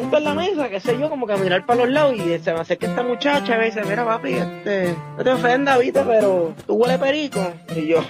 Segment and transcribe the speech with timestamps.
[0.00, 2.38] siento en la mesa, qué sé yo, como que a mirar para los lados y
[2.40, 6.00] se me acerca esta muchacha y me dice, mira papi, este, no te ofendas, viste,
[6.04, 7.40] pero tú huele perico.
[7.76, 8.00] Y yo.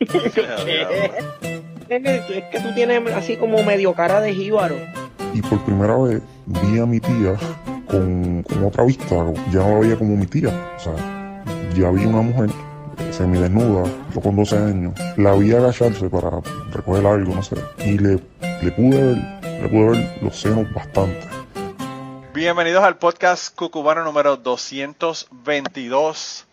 [1.88, 4.76] Es que tú tienes así como medio cara de jíbaro.
[5.34, 7.36] Y por primera vez vi a mi tía
[7.86, 9.14] con, con otra vista,
[9.52, 10.48] ya no la veía como mi tía.
[10.48, 11.44] O sea,
[11.76, 12.48] ya vi una mujer
[13.10, 13.84] semidesnuda,
[14.14, 16.40] yo con 12 años, la vi agacharse para
[16.72, 18.18] recoger algo, no sé, y le,
[18.62, 21.28] le pude ver, le pude ver los senos bastante.
[22.32, 26.46] Bienvenidos al podcast Cucubano número 222.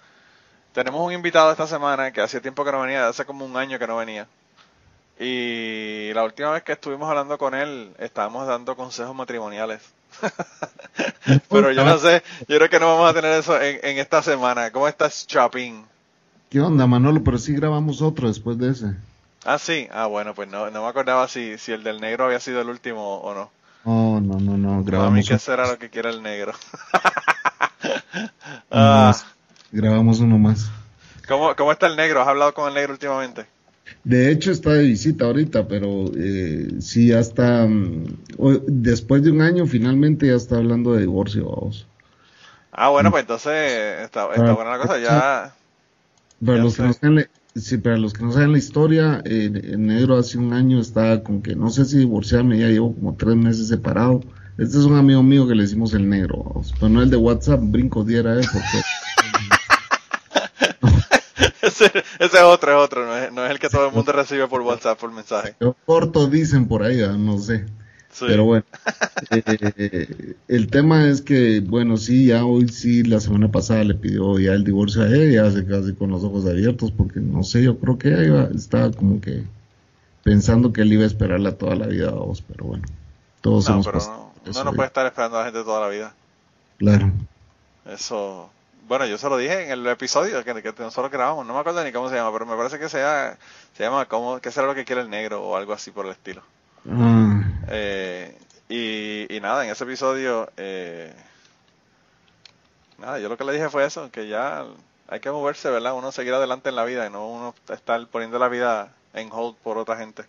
[0.73, 3.79] Tenemos un invitado esta semana que hacía tiempo que no venía, hace como un año
[3.79, 4.27] que no venía.
[5.19, 9.81] Y la última vez que estuvimos hablando con él, estábamos dando consejos matrimoniales.
[11.49, 14.21] Pero yo no sé, yo creo que no vamos a tener eso en, en esta
[14.21, 14.71] semana.
[14.71, 15.85] ¿Cómo estás, Chopin?
[16.49, 17.23] ¿Qué onda, Manolo?
[17.23, 18.95] Pero sí grabamos otro después de ese.
[19.45, 19.87] Ah, sí.
[19.91, 22.69] Ah, bueno, pues no, no me acordaba si, si el del negro había sido el
[22.69, 23.51] último o no.
[23.85, 25.11] Oh, no, no, no, grabamos.
[25.11, 26.53] A mí que será lo que quiera el negro.
[28.71, 29.15] ah.
[29.71, 30.69] Grabamos uno más.
[31.27, 32.21] ¿Cómo, ¿Cómo está el negro?
[32.21, 33.45] ¿Has hablado con el negro últimamente?
[34.03, 38.05] De hecho está de visita ahorita, pero eh, sí ya está, um,
[38.67, 41.87] después de un año finalmente ya está hablando de divorcio, vamos.
[42.71, 45.53] Ah, bueno, pues entonces está, está buena la cosa, ya...
[46.43, 49.85] Para los, que no saben, sí, para los que no saben la historia, eh, el
[49.85, 53.35] negro hace un año estaba con que no sé si divorciarme, ya llevo como tres
[53.35, 54.21] meses separado.
[54.57, 56.73] Este es un amigo mío que le decimos el negro, vamos.
[56.73, 58.81] pero no el de WhatsApp, brinco diera, eh, porque...
[61.61, 64.11] ese, ese, es otro, es otro, no es, no es, el que todo el mundo
[64.11, 65.55] recibe por WhatsApp, por mensaje.
[65.85, 67.65] Corto dicen por ahí, no sé.
[68.11, 68.25] Sí.
[68.27, 68.65] Pero bueno,
[69.29, 74.39] eh, el tema es que, bueno, sí, ya hoy sí, la semana pasada le pidió
[74.39, 77.77] ya el divorcio a ella, se casi con los ojos abiertos, porque no sé, yo
[77.77, 79.43] creo que ella iba, estaba como que
[80.23, 82.83] pensando que él iba a esperarla toda la vida a vos, pero bueno,
[83.41, 85.89] todos no, hemos pero no, uno no puede estar esperando a la gente toda la
[85.89, 86.13] vida.
[86.77, 87.11] Claro.
[87.85, 88.49] Eso,
[88.87, 91.83] bueno, yo se lo dije en el episodio que, que nosotros grabamos, no me acuerdo
[91.83, 93.37] ni cómo se llama, pero me parece que sea,
[93.77, 96.11] se llama como, que será lo que quiere el negro o algo así por el
[96.11, 96.41] estilo.
[96.89, 97.43] Ah.
[97.71, 98.35] Eh,
[98.67, 101.13] y, y, nada, en ese episodio, eh,
[102.97, 104.65] nada, yo lo que le dije fue eso, que ya
[105.07, 105.93] hay que moverse, ¿verdad?
[105.95, 109.55] Uno seguir adelante en la vida y no uno estar poniendo la vida en hold
[109.57, 110.23] por otra gente.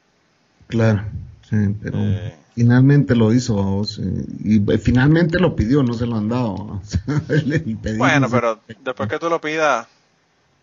[0.68, 1.02] Claro,
[1.48, 4.00] sí, pero eh, finalmente lo hizo, vos,
[4.44, 6.80] y finalmente lo pidió, no se lo han dado.
[7.98, 9.86] bueno, pero después que tú lo pidas,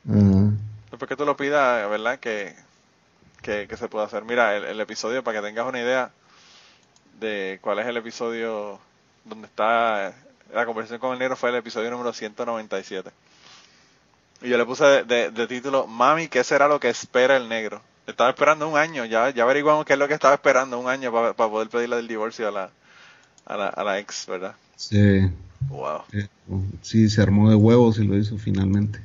[0.05, 0.51] uh,
[0.89, 2.19] después que tú lo pidas, ¿verdad?
[2.19, 2.55] Que,
[3.41, 4.23] que, que, se puede hacer.
[4.25, 6.11] Mira, el, el, episodio, para que tengas una idea
[7.19, 8.79] de cuál es el episodio
[9.25, 10.13] donde está
[10.53, 13.09] la conversación con el negro, fue el episodio número 197.
[14.41, 17.49] Y yo le puse de, de, de título, Mami, ¿qué será lo que espera el
[17.49, 17.81] negro?
[18.05, 21.11] Estaba esperando un año, ya, ya averiguamos qué es lo que estaba esperando un año
[21.11, 22.69] para pa poder pedirle el divorcio a la,
[23.45, 24.55] a la, a la ex, ¿verdad?
[24.75, 25.29] Sí.
[25.69, 26.03] Wow.
[26.81, 29.01] Sí, se armó de huevos y lo hizo finalmente.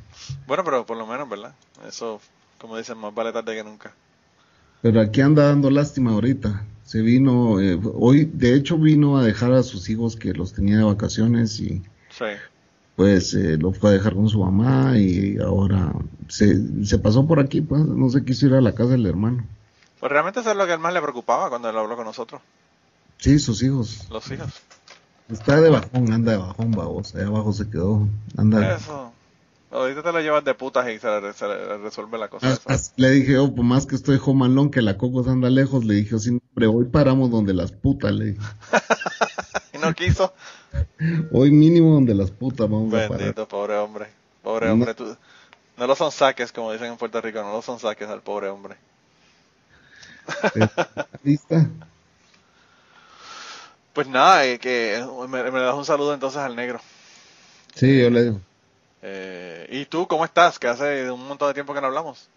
[0.46, 1.54] Bueno, pero por lo menos, ¿verdad?
[1.88, 2.20] Eso,
[2.58, 3.92] como dicen, más vale tarde que nunca.
[4.82, 6.64] Pero aquí anda dando lástima ahorita.
[6.92, 10.76] Se vino, eh, hoy de hecho vino a dejar a sus hijos que los tenía
[10.76, 12.26] de vacaciones y sí.
[12.96, 15.90] pues eh, lo fue a dejar con su mamá y ahora
[16.28, 19.42] se, se pasó por aquí, pues no se quiso ir a la casa del hermano.
[20.00, 22.42] Pues realmente eso es lo que más le preocupaba cuando él habló con nosotros.
[23.16, 24.06] Sí, sus hijos.
[24.10, 24.60] Los hijos.
[25.30, 27.14] Está de bajón, anda de bajón, babos.
[27.14, 28.06] Ahí abajo se quedó.
[28.36, 28.76] Anda.
[28.76, 29.14] Eso.
[29.72, 32.58] Ahorita te lo llevas de putas y se le, se le resuelve la cosa.
[32.66, 35.94] Ah, le dije, oh, por más que estoy jomalón, que la Cocos anda lejos, le
[35.94, 38.40] dije, oh, sí, hombre, hoy paramos donde las putas, le dije.
[39.72, 40.34] y no quiso.
[41.32, 43.48] Hoy mínimo donde las putas vamos Bendito, a parar.
[43.48, 44.06] pobre hombre.
[44.42, 44.72] Pobre no.
[44.74, 44.94] hombre.
[44.94, 45.16] Tú,
[45.78, 48.48] no lo son saques, como dicen en Puerto Rico, no lo son saques al pobre
[48.48, 48.76] hombre.
[51.24, 51.66] ¿Lista?
[53.94, 56.78] Pues nada, eh, que me, me das un saludo entonces al negro.
[57.74, 58.40] Sí, yo le digo.
[59.02, 60.58] Eh, ¿Y tú cómo estás?
[60.58, 62.28] Que hace un montón de tiempo que no hablamos.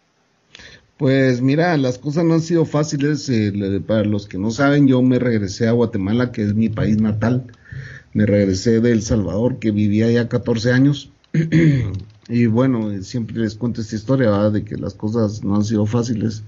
[0.98, 3.30] Pues mira, las cosas no han sido fáciles.
[3.30, 7.00] Eh, para los que no saben, yo me regresé a Guatemala, que es mi país
[7.00, 7.46] natal.
[8.14, 11.12] Me regresé de El Salvador, que vivía ya 14 años.
[12.30, 14.54] y bueno, siempre les cuento esta historia, ¿verdad?
[14.54, 16.44] de que las cosas no han sido fáciles.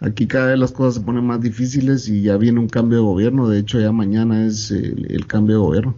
[0.00, 3.04] Aquí cada vez las cosas se ponen más difíciles y ya viene un cambio de
[3.04, 3.48] gobierno.
[3.48, 5.96] De hecho, ya mañana es el, el cambio de gobierno.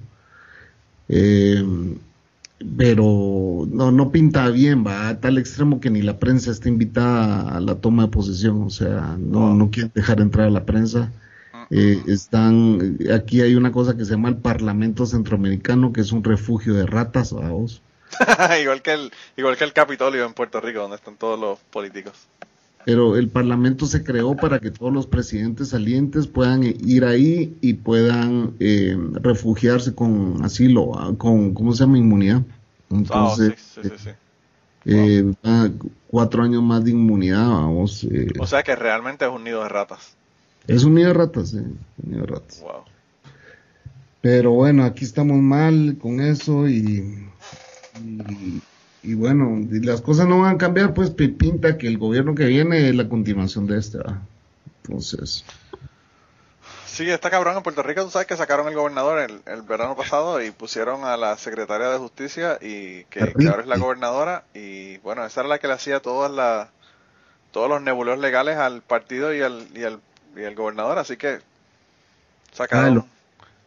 [1.09, 1.63] Eh,
[2.77, 7.57] pero no, no pinta bien, va a tal extremo que ni la prensa está invitada
[7.57, 11.11] a la toma de posesión, o sea, no, no quieren dejar entrar a la prensa.
[11.71, 16.25] Eh, están, aquí hay una cosa que se llama el Parlamento Centroamericano, que es un
[16.25, 17.83] refugio de ratas, vamos.
[18.61, 22.29] igual que el, igual que el Capitolio en Puerto Rico, donde están todos los políticos.
[22.85, 27.75] Pero el Parlamento se creó para que todos los presidentes salientes puedan ir ahí y
[27.75, 31.99] puedan eh, refugiarse con asilo, ah, con, ¿cómo se llama?
[31.99, 32.43] Inmunidad.
[32.91, 34.11] Entonces, sí, sí, sí,
[34.87, 35.69] eh, ah,
[36.09, 38.05] cuatro años más de inmunidad, vamos.
[38.05, 40.17] eh, O sea que realmente es un nido de ratas.
[40.67, 42.61] es un nido de ratas, eh, un nido de ratas.
[42.61, 42.85] Wow.
[44.21, 47.29] Pero bueno, aquí estamos mal con eso y,
[47.95, 48.63] y,
[49.03, 52.35] y bueno, y las cosas no van a cambiar, pues pi- pinta que el gobierno
[52.35, 53.99] que viene es la continuación de este.
[53.99, 54.29] ¿va?
[54.85, 55.47] Entonces,
[56.85, 59.97] Sí, está cabrón en Puerto Rico, tú sabes que sacaron el gobernador el, el verano
[59.97, 64.45] pasado y pusieron a la secretaria de justicia y que, que ahora es la gobernadora
[64.55, 66.69] y bueno, esa era la que le hacía todas las
[67.53, 70.01] todos los nebuleos legales al partido y al, y al,
[70.37, 71.41] y al gobernador, así que
[72.53, 73.05] sacaron,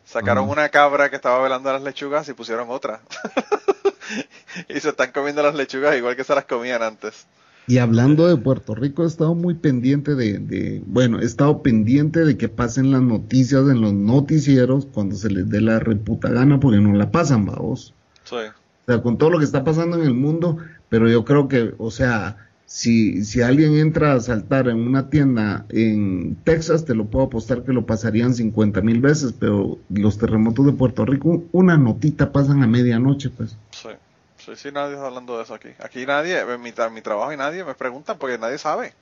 [0.05, 0.49] sacaron Ajá.
[0.49, 3.01] una cabra que estaba velando las lechugas y pusieron otra.
[4.69, 7.27] y se están comiendo las lechugas igual que se las comían antes.
[7.67, 12.25] y hablando de Puerto Rico, he estado muy pendiente de, de, bueno, he estado pendiente
[12.25, 16.59] de que pasen las noticias en los noticieros cuando se les dé la reputa gana,
[16.59, 17.93] porque no la pasan, vamos.
[18.23, 18.35] Sí.
[18.35, 20.57] O sea, con todo lo que está pasando en el mundo,
[20.89, 25.65] pero yo creo que, o sea, si, si alguien entra a saltar en una tienda
[25.69, 30.65] en Texas, te lo puedo apostar que lo pasarían 50 mil veces, pero los terremotos
[30.65, 33.57] de Puerto Rico, una notita pasan a medianoche, pues.
[33.71, 33.89] Sí,
[34.37, 35.69] sí, sí, nadie está hablando de eso aquí.
[35.79, 38.93] Aquí nadie, en mi, mi trabajo y nadie me preguntan porque nadie sabe.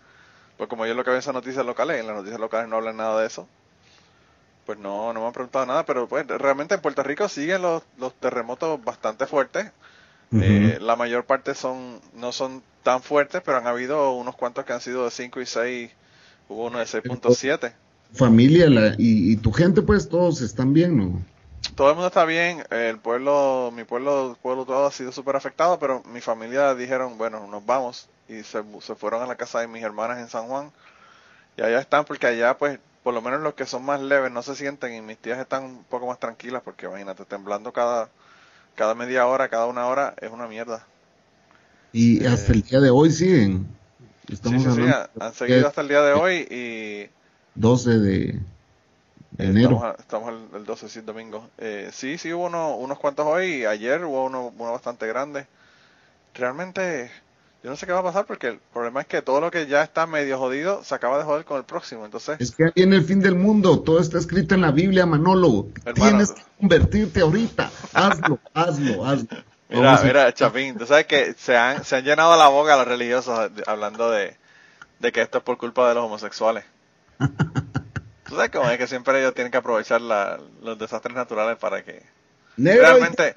[0.57, 2.77] Pues como yo lo que veo en esas noticias locales, en las noticias locales no
[2.77, 3.47] hablan nada de eso.
[4.65, 7.83] Pues no, no me han preguntado nada, pero pues realmente en Puerto Rico siguen los,
[7.97, 9.71] los terremotos bastante fuertes.
[10.33, 14.73] Eh, la mayor parte son no son tan fuertes, pero han habido unos cuantos que
[14.73, 15.91] han sido de 5 y 6,
[16.49, 17.73] hubo uno de 6.7.
[18.13, 21.21] Familia la, y, y tu gente, pues todos están bien, ¿no?
[21.75, 25.35] Todo el mundo está bien, el pueblo, mi pueblo, el pueblo todo ha sido súper
[25.35, 29.59] afectado, pero mi familia dijeron, bueno, nos vamos y se, se fueron a la casa
[29.59, 30.71] de mis hermanas en San Juan
[31.57, 34.41] y allá están porque allá pues por lo menos los que son más leves no
[34.41, 38.09] se sienten y mis tías están un poco más tranquilas porque imagínate, temblando cada,
[38.75, 40.85] cada media hora, cada una hora es una mierda.
[41.93, 43.65] Y hasta el día de hoy siguen.
[44.27, 47.09] Sí, Estamos sí, sí, hablando han, han seguido hasta el día de hoy y
[47.55, 48.39] 12 de,
[49.37, 49.81] de enero.
[49.81, 51.49] estamos, estamos el, el 12, sí, domingo.
[51.57, 55.47] Eh, sí, sí hubo uno- unos cuantos hoy y ayer hubo uno, uno bastante grande.
[56.35, 57.11] Realmente,
[57.63, 59.67] yo no sé qué va a pasar porque el problema es que todo lo que
[59.67, 62.05] ya está medio jodido se acaba de joder con el próximo.
[62.05, 65.67] Entonces, Es que viene el fin del mundo, todo está escrito en la Biblia, Manolo.
[65.85, 66.11] Hermano.
[66.11, 67.69] Tienes que convertirte ahorita.
[67.93, 69.27] Hazlo, hazlo, hazlo.
[69.79, 73.49] Mira, mira, Chapín, tú sabes que se han, se han llenado la boca los religiosos
[73.67, 74.35] hablando de,
[74.99, 76.63] de que esto es por culpa de los homosexuales.
[78.25, 81.83] Tú sabes cómo es que siempre ellos tienen que aprovechar la- los desastres naturales para
[81.83, 82.01] que
[82.55, 83.33] Negro y- realmente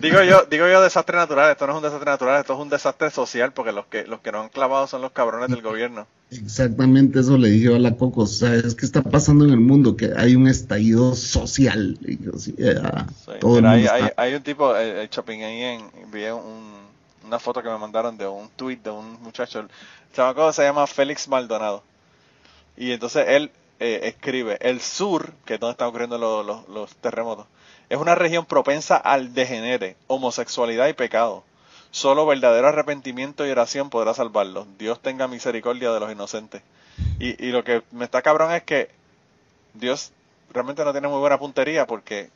[0.00, 2.68] digo yo digo yo desastre natural esto no es un desastre natural esto es un
[2.68, 6.06] desastre social porque los que los que no han clavado son los cabrones del gobierno
[6.30, 8.26] Exactamente eso le dije a la Coco.
[8.26, 9.96] ¿Sabes qué está pasando en el mundo?
[9.96, 11.98] Que hay un estallido social.
[12.02, 12.54] Sí, Sí,
[13.40, 16.26] todo el hay, mundo hay, está- hay un tipo el, el Chapín ahí en vi
[16.26, 16.74] un,
[17.24, 19.68] una foto que me mandaron de un tweet de un muchacho el
[20.14, 21.82] chamaco se llama Félix Maldonado
[22.76, 23.50] y entonces él
[23.80, 27.46] eh, escribe el sur que es donde están ocurriendo los, los, los terremotos
[27.88, 31.44] es una región propensa al degenere homosexualidad y pecado
[31.90, 34.66] Solo verdadero arrepentimiento y oración podrá salvarlos.
[34.78, 36.62] Dios tenga misericordia de los inocentes.
[37.18, 38.90] Y, y lo que me está cabrón es que
[39.74, 40.12] Dios
[40.52, 42.30] realmente no tiene muy buena puntería porque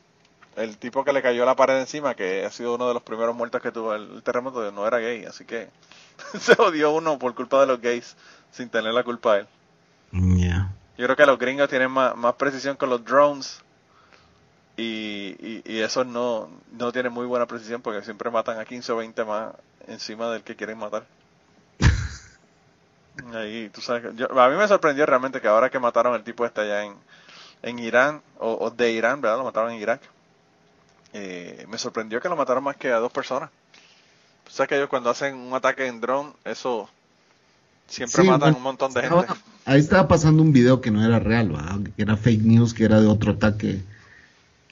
[0.56, 3.34] el tipo que le cayó la pared encima, que ha sido uno de los primeros
[3.34, 5.24] muertos que tuvo el terremoto, no era gay.
[5.26, 5.68] Así que
[6.40, 8.16] se odió uno por culpa de los gays
[8.52, 9.46] sin tener la culpa él.
[10.12, 10.72] Ya.
[10.96, 13.62] Yo creo que los gringos tienen más, más precisión con los drones
[14.76, 18.92] y, y, y esos no, no tienen muy buena precisión porque siempre matan a 15
[18.92, 19.52] o 20 más
[19.86, 21.04] encima del que quieren matar.
[23.34, 26.46] Ahí, tú sabes, yo- a mí me sorprendió realmente que ahora que mataron al tipo
[26.46, 26.94] este allá en,
[27.62, 29.38] en Irán, o, o de Irán, ¿verdad?
[29.38, 30.00] Lo mataron en Irak.
[31.12, 33.50] eh, me sorprendió que lo mataron más que a dos personas.
[34.44, 36.88] Tú sabes que ellos cuando hacen un ataque en drone, eso
[37.86, 39.40] siempre Sí, matan bueno, un montón de estaba- gente.
[39.66, 41.78] Ahí estaba pasando un video que no era real, ¿va?
[41.94, 43.82] que era fake news, que era de otro ataque,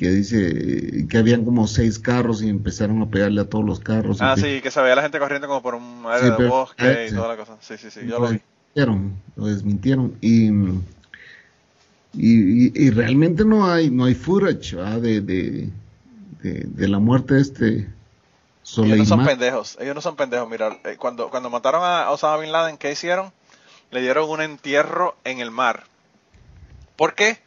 [0.00, 4.22] que dice que habían como seis carros y empezaron a pegarle a todos los carros.
[4.22, 6.48] Ah, sí, que se veía la gente corriendo como por un área Sí, de pero-
[6.48, 7.14] bosque y sí.
[7.14, 7.58] toda la cosa.
[7.60, 8.40] Sí, sí, sí, yo lo lo vi.
[8.74, 10.48] desmintieron, lo desmintieron y,
[12.14, 15.68] y, y- y realmente no hay no hay footage de, de,
[16.42, 19.06] de, de la muerte de este Ellos no Soleimán.
[19.06, 20.48] son pendejos, ellos no son pendejos.
[20.48, 23.32] Mira, eh, cuando, cuando mataron a Osama Bin Laden, ¿qué hicieron?
[23.90, 25.84] Le dieron un entierro en el mar.
[26.96, 27.38] ¿Por qué?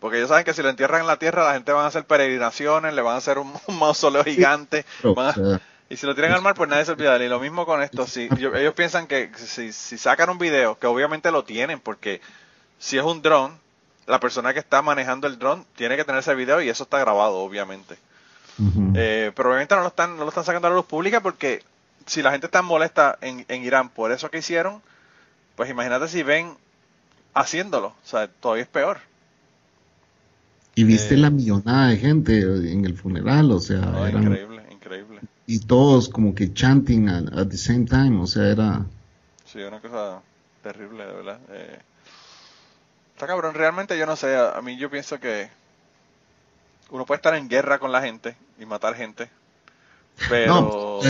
[0.00, 2.04] Porque ellos saben que si lo entierran en la tierra, la gente van a hacer
[2.04, 4.84] peregrinaciones, le van a hacer un, un mausoleo gigante.
[5.14, 5.32] Van a-
[5.90, 7.16] Y si lo tiran al mar, pues nadie se olvida.
[7.22, 8.06] Y lo mismo con esto.
[8.06, 12.20] Si, ellos piensan que si, si sacan un video, que obviamente lo tienen, porque
[12.78, 13.58] si es un dron,
[14.06, 16.98] la persona que está manejando el dron tiene que tener ese video y eso está
[16.98, 17.96] grabado, obviamente.
[18.96, 21.62] Eh, pero obviamente no lo están, no lo están sacando a la luz pública porque
[22.06, 24.82] si la gente está molesta en, en Irán por eso que hicieron,
[25.56, 26.56] pues imagínate si ven
[27.34, 27.88] haciéndolo.
[27.88, 28.98] O sea, todavía es peor.
[30.78, 33.78] Y viste eh, la millonada de gente en el funeral, o sea,
[34.12, 35.20] increíble, increíble.
[35.44, 38.86] Y todos como que chanting at, the same time, o sea, era...
[39.44, 40.22] Sí, una cosa
[40.62, 41.40] terrible, de verdad.
[41.50, 41.78] Eh,
[43.12, 45.48] está cabrón, realmente yo no sé, a, mí yo pienso que
[46.90, 49.28] uno puede estar en guerra con la gente y matar gente,
[50.28, 50.46] pero...
[50.46, 51.00] No,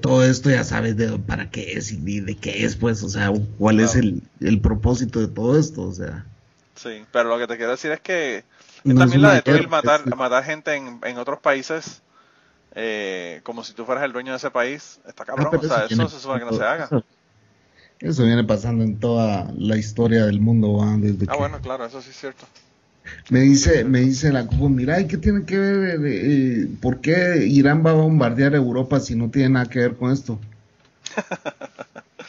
[0.00, 3.30] todo esto ya sabes de para qué es y de qué es, pues, o sea,
[3.58, 6.24] cuál es el, el propósito de todo esto, o sea...
[6.76, 8.44] Sí, pero lo que te quiero decir es que
[8.84, 12.02] también la de tú matar, matar gente en, en otros países
[12.74, 15.00] eh, como si tú fueras el dueño de ese país.
[15.06, 16.88] Está cabrón, o sea, eso, se supone que no se haga.
[18.00, 20.80] Eso, viene pasando en toda la historia del mundo.
[20.98, 22.46] Desde ah, bueno, claro, eso sí es cierto.
[23.30, 26.00] Me dice, me dice la Cuba, mira, ¿y qué tiene que ver?
[26.06, 29.96] Eh, eh, ¿Por qué Irán va a bombardear Europa si no tiene nada que ver
[29.96, 30.38] con esto?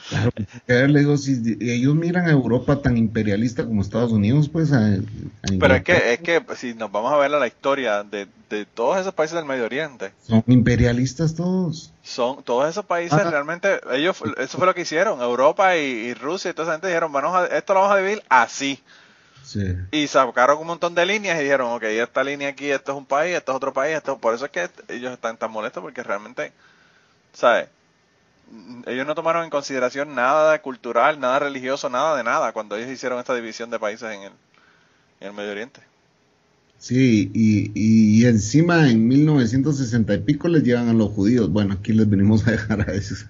[0.10, 4.70] Claro, le digo, si ellos miran a Europa tan imperialista como Estados Unidos, pues
[5.60, 8.28] Pero es que, es que si nos vamos a ver la historia de,
[8.74, 10.12] todos esos países del Medio Oriente.
[10.28, 11.92] Son imperialistas todos.
[12.04, 16.54] Son todos esos países realmente, ellos, eso fue lo que hicieron, Europa y, Rusia y
[16.54, 18.80] toda esa gente dijeron, bueno, esto lo vamos a dividir así.
[19.92, 23.06] Y sacaron un montón de líneas y dijeron, ok, esta línea aquí, esto es un
[23.06, 26.04] país, esto es otro país, esto, por eso es que ellos están tan molestos porque
[26.04, 26.52] realmente,
[27.34, 27.68] ¿sabes?
[28.86, 33.20] Ellos no tomaron en consideración nada cultural, nada religioso, nada de nada cuando ellos hicieron
[33.20, 34.32] esta división de países en el,
[35.20, 35.82] en el Medio Oriente.
[36.78, 41.50] Sí, y, y, encima en 1960 y pico les llevan a los judíos.
[41.50, 43.26] Bueno, aquí les venimos a dejar a esos.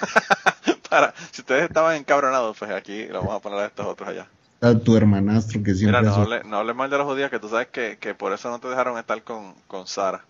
[0.88, 4.26] Para, si ustedes estaban encabronados, pues aquí lo vamos a poner a estos otros allá.
[4.62, 6.00] A tu hermanastro que siempre...
[6.00, 8.32] Mira, no, hable, no hables mal de los judíos, que tú sabes que, que por
[8.32, 10.24] eso no te dejaron estar con, con Sara.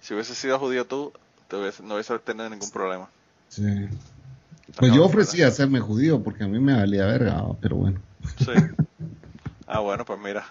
[0.00, 1.12] Si hubiese sido judío tú,
[1.46, 3.08] te no hubiese tenido ningún problema.
[3.50, 3.88] Sí.
[4.76, 8.00] Pues yo ofrecía hacerme judío porque a mí me valía verga, pero bueno.
[8.38, 8.52] Sí.
[9.66, 10.46] Ah, bueno, pues mira.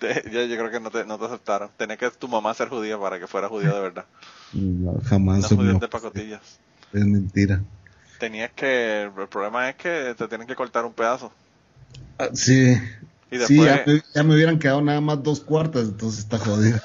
[0.00, 1.70] yo, yo, creo que no te, no te aceptaron.
[1.76, 4.04] Tenía que tu mamá ser judía para que fuera judía de verdad.
[4.52, 5.50] No, jamás.
[5.50, 6.58] No de pacotillas.
[6.92, 7.62] Es mentira.
[8.18, 9.02] Tenías que.
[9.02, 11.32] El problema es que te tienen que cortar un pedazo.
[12.18, 12.76] Ah, sí.
[13.30, 13.48] Y después...
[13.48, 16.80] Sí, ya me, ya me, hubieran quedado nada más dos cuartas, entonces está jodido.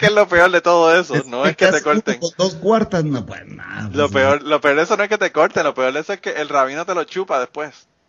[0.00, 2.18] Que es lo peor de todo eso, no es que te corten.
[2.38, 3.90] Dos cuartas, no, pues nada.
[3.92, 6.00] Lo pues, peor, lo peor de eso no es que te corten, lo peor de
[6.00, 7.86] eso es que el rabino te lo chupa después.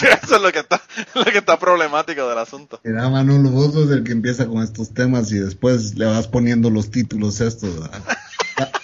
[0.22, 0.80] eso es lo que está,
[1.14, 2.80] lo que está problemático del asunto.
[2.84, 6.70] Era Manuel vos sos el que empieza con estos temas y después le vas poniendo
[6.70, 7.88] los títulos estos.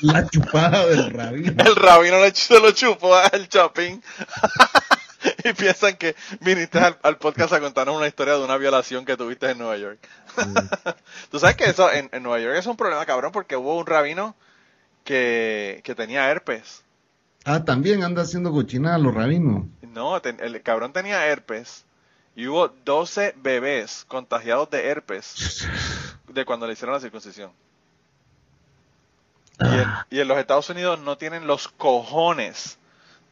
[0.00, 1.52] La, chupada del rabino.
[1.64, 4.02] El rabino le, se lo chupó al chapín.
[5.44, 9.50] y piensan que viniste al, podcast a contarnos una historia de una violación que tuviste
[9.50, 9.98] en Nueva York.
[11.30, 14.34] Tú sabes que eso en, Nueva York es un problema cabrón porque hubo un rabino
[15.04, 16.82] que, tenía herpes.
[17.44, 19.64] Ah, también anda haciendo cochinada los rabinos.
[19.82, 21.84] No, el cabrón tenía herpes
[22.36, 25.66] y hubo 12 bebés contagiados de herpes
[26.28, 27.50] de cuando le hicieron la circuncisión.
[30.10, 32.78] y en los Estados Unidos no tienen los cojones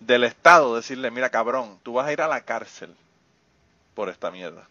[0.00, 2.94] del Estado decirle, mira cabrón, tú vas a ir a la cárcel
[3.94, 4.66] por esta mierda.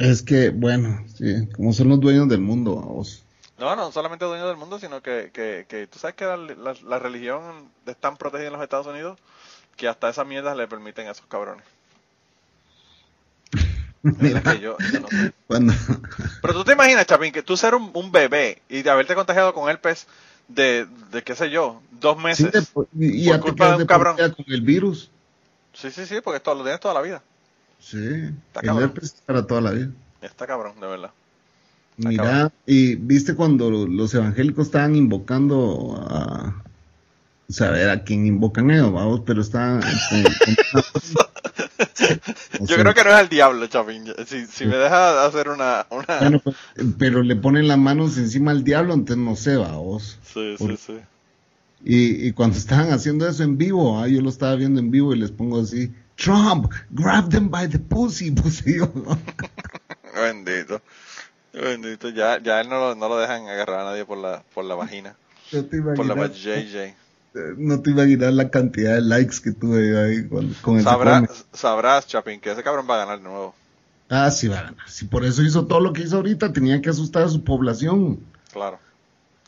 [0.00, 3.22] Es que, bueno, sí, como son los dueños del mundo, vos.
[3.58, 7.68] No, no solamente dueños del mundo, sino que, que, que tú sabes que la, religión
[7.84, 9.18] es tan protegida en los Estados Unidos
[9.76, 11.66] que hasta esas mierdas le permiten a esos cabrones.
[14.02, 14.78] Mira, yo,
[15.46, 15.74] Cuando...
[16.40, 19.52] Pero tú te imaginas, Chapín, que tú ser un, un bebé y de haberte contagiado
[19.52, 20.06] con herpes
[20.48, 22.72] de, de qué sé yo, dos meses.
[22.94, 24.16] y por culpa de un cabrón.
[24.16, 25.10] Con el virus.
[25.74, 27.22] Sí, sí, sí, porque esto lo tienes toda la vida.
[27.80, 29.90] Sí, Está el herpes para toda la vida.
[30.22, 31.10] Está cabrón, de verdad.
[31.96, 36.62] Mira, y viste cuando los evangélicos estaban invocando a.
[37.48, 39.80] Sea, a ver a quién invocan ellos, vamos, pero está.
[42.60, 44.04] Yo creo que no es el diablo, Chapín.
[44.26, 45.84] Si, si me deja hacer una.
[45.90, 46.38] una...
[46.38, 46.56] Pues,
[46.96, 50.18] pero le ponen las manos encima al diablo, entonces no sé, vos.
[50.22, 50.98] Sí, sí, sí.
[51.84, 55.14] Y, y, cuando estaban haciendo eso en vivo, ah, yo lo estaba viendo en vivo
[55.14, 58.78] y les pongo así: Trump, grab them by the pussy, pussy.
[60.14, 60.80] Bendito.
[61.52, 62.10] Bendito.
[62.10, 64.74] Ya, ya él no lo, no lo dejan agarrar a nadie por la, por la
[64.74, 65.16] vagina.
[65.96, 66.94] por la JJ
[67.32, 72.40] no te imaginas la cantidad de likes que tuve ahí con, el sabrás, sabrás, Chapín,
[72.40, 73.54] que ese cabrón va a ganar de nuevo.
[74.08, 74.88] Ah, sí va a ganar.
[74.88, 78.18] Si por eso hizo todo lo que hizo ahorita, tenía que asustar a su población.
[78.52, 78.80] Claro,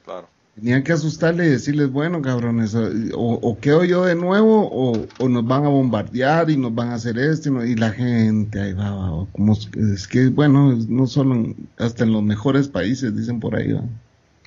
[0.04, 0.28] claro.
[0.54, 2.84] Tenía que asustarle y decirles, bueno, cabrones, o,
[3.16, 6.94] o quedo yo de nuevo o, o, nos van a bombardear y nos van a
[6.94, 7.48] hacer esto.
[7.48, 11.34] Y, no- y la gente ahí va, va, como es, es que, bueno, no solo,
[11.36, 13.80] en- hasta en los mejores países, dicen por ahí, va.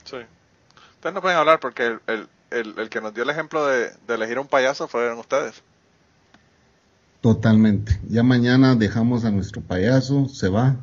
[0.04, 0.18] Sí.
[0.94, 3.90] Ustedes no pueden hablar porque el, el, el, el que nos dio el ejemplo de,
[4.08, 5.64] de elegir a un payaso fueron ustedes.
[7.22, 8.00] Totalmente.
[8.08, 10.76] Ya mañana dejamos a nuestro payaso, se va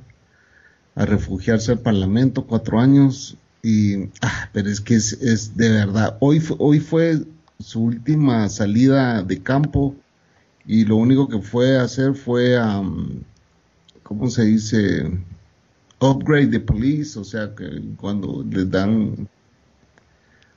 [0.97, 3.37] a refugiarse al Parlamento, cuatro años.
[3.62, 6.16] Y, ah, pero es que es, es de verdad.
[6.21, 7.23] Hoy, hoy fue
[7.61, 9.95] su última salida de campo
[10.66, 13.23] y lo único que fue a hacer fue, am,
[14.02, 15.11] ¿cómo se dice?
[16.00, 19.28] Upgrade the police, o sea, que cuando les dan,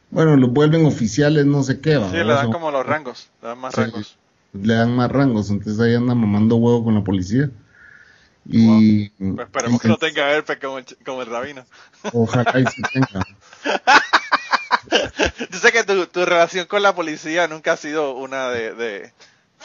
[0.10, 2.10] bueno, los vuelven oficiales, no sé qué, va.
[2.10, 3.82] Sí, le dan como los rangos, le dan más Sí.
[3.82, 4.18] rangos.
[4.54, 7.52] le dan más rangos, entonces ahí anda mamando huevo con la policía.
[8.48, 11.66] Y, Pues esperemos y- que no tenga herpes como el, ch- como el rabino.
[12.14, 13.26] ojalá y sí tenga.
[15.52, 19.14] Yo sé que tu, tu relación con la policía nunca ha sido una de, de,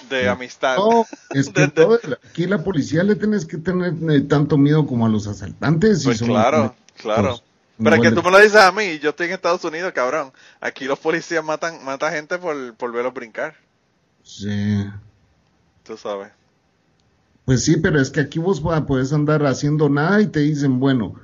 [0.08, 0.76] de amistad.
[0.76, 4.87] No, es que De- todo- aquí la policía le tienes que tener eh, tanto miedo
[4.87, 6.02] como a los asaltantes.
[6.02, 7.40] y Pues son- claro, claro.
[7.82, 10.32] Pero es que tú me lo dices a mí, yo estoy en Estados Unidos, cabrón.
[10.60, 13.54] Aquí los policías matan, matan gente por, por verlos brincar,
[14.22, 14.87] Sí.
[15.82, 16.28] tú sabes.
[17.44, 20.78] Pues sí, pero es que aquí vos va- puedes andar haciendo nada y te dicen,
[20.80, 21.14] bueno,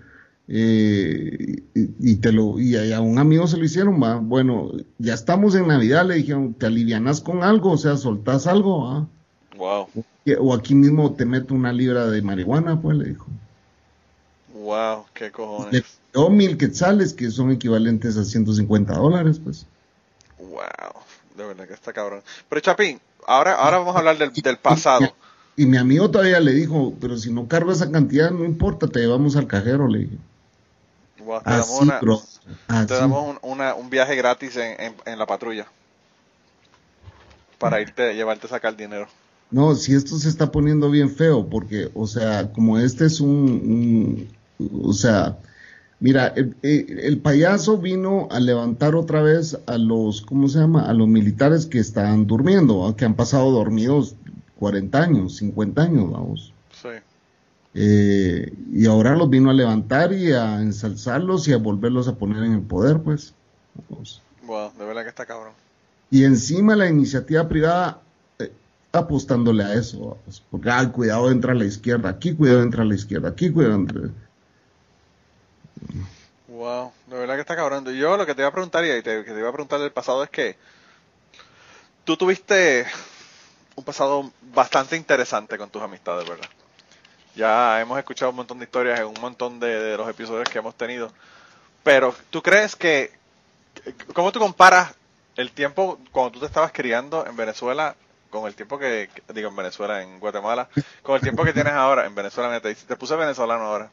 [0.48, 5.14] eh, y, y te lo y a, un amigo se lo hicieron, va, bueno, ya
[5.14, 9.08] estamos en Navidad, le dijeron, te alivianas con algo, o sea, soltás algo, ¿ah?
[9.56, 9.88] Wow,
[10.40, 13.26] o aquí mismo te meto una libra de marihuana, pues le dijo.
[14.54, 15.98] wow, qué Le cojones.
[16.12, 19.66] dio mil quetzales, que son equivalentes a 150 dólares, pues.
[20.38, 21.02] Wow,
[21.36, 22.22] de verdad que está cabrón.
[22.48, 25.14] Pero Chapín, ahora, ahora vamos a hablar del, del pasado.
[25.56, 29.00] Y mi amigo todavía le dijo, pero si no cargo esa cantidad, no importa, te
[29.00, 30.16] llevamos al cajero, le dije.
[31.24, 35.18] Wow, te damos, Así, una- te damos un, una- un viaje gratis en, en, en
[35.18, 35.66] la patrulla.
[37.58, 39.06] Para irte, llevarte a sacar dinero.
[39.50, 44.28] No, si esto se está poniendo bien feo, porque, o sea, como este es un,
[44.58, 45.38] un- o sea,
[46.00, 50.82] mira, el, el- payaso vino a levantar otra vez a los, ¿cómo se llama?
[50.86, 54.16] A los militares que están durmiendo, que han pasado dormidos
[54.58, 56.52] 40 años, 50 años, vamos.
[56.72, 56.88] Sí.
[57.74, 62.42] Eh, y ahora los vino a levantar y a ensalzarlos y a volverlos a poner
[62.42, 63.34] en el poder, pues.
[63.88, 64.22] Vamos.
[64.44, 65.52] Wow, de verdad que está cabrón.
[66.10, 68.00] Y encima la iniciativa privada
[68.38, 68.52] eh,
[68.92, 70.42] apostándole a eso, vamos.
[70.50, 73.74] porque ay, cuidado entra a la izquierda, aquí cuidado entra a la izquierda, aquí cuidado
[73.74, 74.00] entra.
[76.48, 77.84] Wow, de verdad que está cabrón.
[77.94, 79.92] Yo lo que te iba a preguntar y te, que te iba a preguntar del
[79.92, 80.56] pasado es que
[82.04, 82.86] tú tuviste
[83.76, 86.48] un pasado bastante interesante con tus amistades, ¿verdad?
[87.36, 90.74] Ya hemos escuchado un montón de historias en un montón de, los episodios que hemos
[90.74, 91.12] tenido.
[91.84, 93.12] Pero, ¿tú crees que,
[94.14, 94.94] cómo tú comparas
[95.36, 97.94] el tiempo cuando tú te estabas criando en Venezuela
[98.30, 100.68] con el tiempo que, digo, en Venezuela, en Guatemala,
[101.02, 102.50] con el tiempo que tienes ahora en Venezuela?
[102.50, 103.90] Neta, te puse venezolano ahora.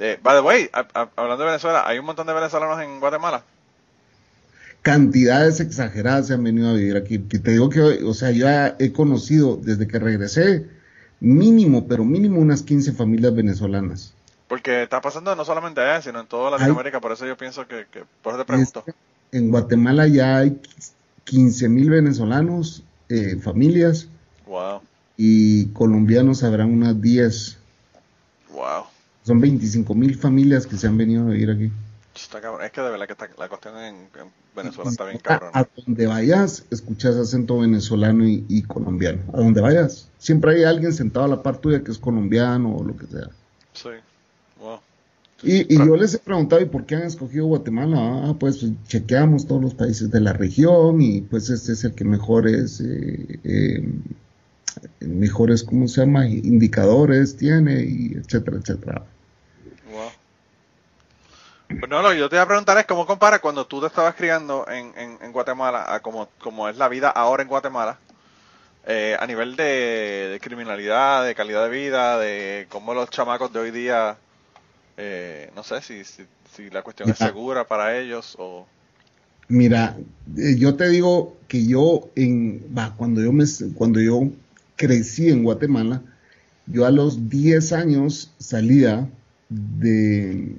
[0.00, 3.44] Eh, by the way, hablando de Venezuela, ¿hay un montón de venezolanos en Guatemala?
[4.82, 7.20] Cantidades exageradas se han venido a vivir aquí.
[7.20, 10.66] Que te digo que, o sea, yo ya he conocido desde que regresé
[11.20, 14.12] mínimo, pero mínimo unas 15 familias venezolanas.
[14.48, 17.86] Porque está pasando no solamente allá, sino en toda Latinoamérica, por eso yo pienso que,
[17.90, 18.84] que por eso te pregunto.
[19.30, 20.60] En Guatemala ya hay
[21.24, 24.08] 15 mil venezolanos, eh, familias,
[24.46, 24.82] Wow,
[25.16, 27.56] y colombianos habrán unas 10.
[28.52, 28.84] wow.
[29.24, 31.70] Son 25 mil familias que se han venido a vivir aquí.
[32.14, 32.64] Está cabrón.
[32.64, 35.50] Es que de verdad que está- la cuestión en, en Venezuela está bien A, cabrón.
[35.54, 39.22] a donde vayas, escuchas acento venezolano y, y colombiano.
[39.32, 40.08] A donde vayas.
[40.18, 43.28] Siempre hay alguien sentado a la par tuya que es colombiano o lo que sea.
[43.72, 43.88] Sí,
[44.60, 44.78] wow.
[45.42, 47.96] Y, y yo les he preguntado, ¿y por qué han escogido Guatemala?
[48.28, 52.04] Ah, pues chequeamos todos los países de la región y pues este es el que
[52.04, 53.88] mejores, eh, eh,
[55.00, 56.28] mejores, ¿cómo se llama?
[56.28, 59.04] Indicadores tiene y etcétera, etcétera.
[61.78, 63.86] Pues no, lo que yo te iba a preguntar es cómo compara cuando tú te
[63.86, 67.98] estabas criando en, en, en Guatemala a como, como es la vida ahora en Guatemala,
[68.86, 73.60] eh, a nivel de, de criminalidad, de calidad de vida, de cómo los chamacos de
[73.60, 74.16] hoy día,
[74.96, 78.66] eh, no sé si, si, si la cuestión es segura para ellos o...
[79.48, 79.96] Mira,
[80.36, 82.60] eh, yo te digo que yo en
[82.96, 84.22] cuando yo me cuando yo
[84.76, 86.02] crecí en Guatemala,
[86.66, 89.08] yo a los 10 años salía
[89.48, 90.56] de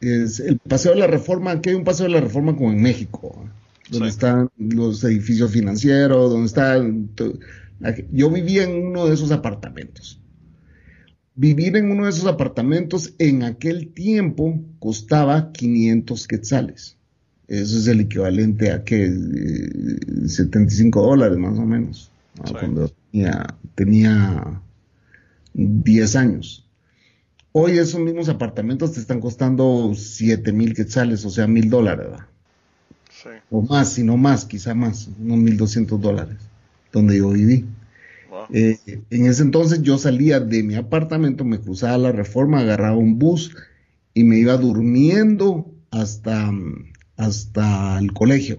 [0.00, 2.80] es el paseo de la Reforma, aquí hay un paseo de la Reforma como en
[2.82, 3.44] México,
[3.90, 4.14] donde Sí.
[4.14, 6.76] están los edificios financieros, donde está
[7.14, 7.38] to-
[7.80, 10.20] la- yo vivía en uno de esos apartamentos.
[11.40, 16.96] vivir en uno de esos apartamentos en aquel tiempo costaba 500 quetzales.
[17.46, 19.06] Eso es el equivalente a que
[20.26, 22.10] 75 dólares más o menos.
[22.50, 24.60] Cuando tenía, tenía
[25.54, 26.67] 10 años.
[27.52, 32.08] Hoy esos mismos apartamentos te están costando 7 mil quetzales, o sea, mil dólares.
[33.10, 33.30] Sí.
[33.50, 36.36] O más, si no más, quizá más, unos 1200 dólares,
[36.92, 37.64] donde yo viví.
[38.52, 38.78] Eh,
[39.10, 43.54] en ese entonces yo salía de mi apartamento, me cruzaba la reforma, agarraba un bus
[44.14, 46.50] y me iba durmiendo hasta,
[47.16, 48.58] hasta el colegio.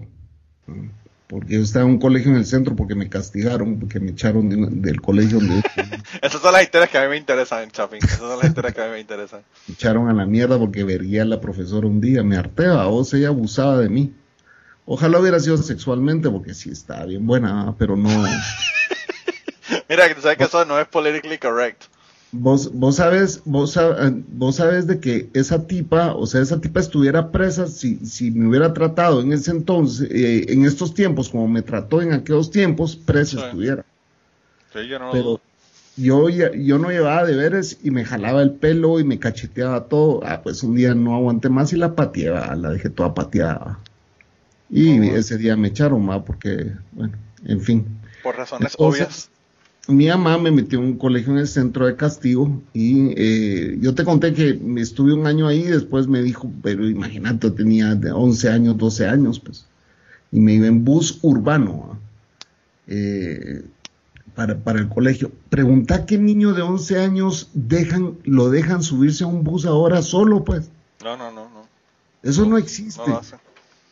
[1.30, 4.82] Porque yo estaba en un colegio en el centro porque me castigaron, porque me echaron
[4.82, 5.38] del colegio.
[5.38, 5.62] Donde
[6.22, 8.00] Esas son las historias que a mí me interesan, Chapín.
[8.02, 9.42] Esas son las historias que a mí me interesan.
[9.68, 12.24] Me echaron a la mierda porque vería a la profesora un día.
[12.24, 14.12] Me harteaba, o sea, ella abusaba de mí.
[14.86, 18.08] Ojalá hubiera sido sexualmente porque sí estaba bien buena, pero no.
[19.88, 21.84] Mira, que sabes que eso no es politically correct.
[22.32, 23.76] Vos, vos sabes, vos,
[24.28, 28.48] vos sabes de que esa tipa, o sea, esa tipa estuviera presa si, si me
[28.48, 32.94] hubiera tratado en ese entonces, eh, en estos tiempos, como me trató en aquellos tiempos,
[32.94, 33.84] presa estuviera.
[34.72, 35.40] Sí, yo no Pero
[35.96, 40.20] yo, yo no llevaba deberes y me jalaba el pelo y me cacheteaba todo.
[40.24, 43.80] Ah, pues un día no aguanté más y la pateaba, la dejé toda pateada.
[44.70, 47.14] Y ese día me echaron más porque, bueno,
[47.44, 47.86] en fin.
[48.22, 49.30] Por razones obvias
[49.90, 53.94] mi mamá me metió en un colegio en el centro de castigo y eh, yo
[53.94, 58.48] te conté que estuve un año ahí y después me dijo, pero imagínate, tenía 11
[58.50, 59.66] años, 12 años, pues,
[60.32, 61.98] y me iba en bus urbano
[62.86, 63.62] eh,
[64.34, 65.32] para, para, el colegio.
[65.48, 70.44] Pregunta qué niño de 11 años dejan, lo dejan subirse a un bus ahora solo,
[70.44, 70.70] pues.
[71.02, 71.60] No, no, no, no.
[72.22, 73.02] Eso no, existe.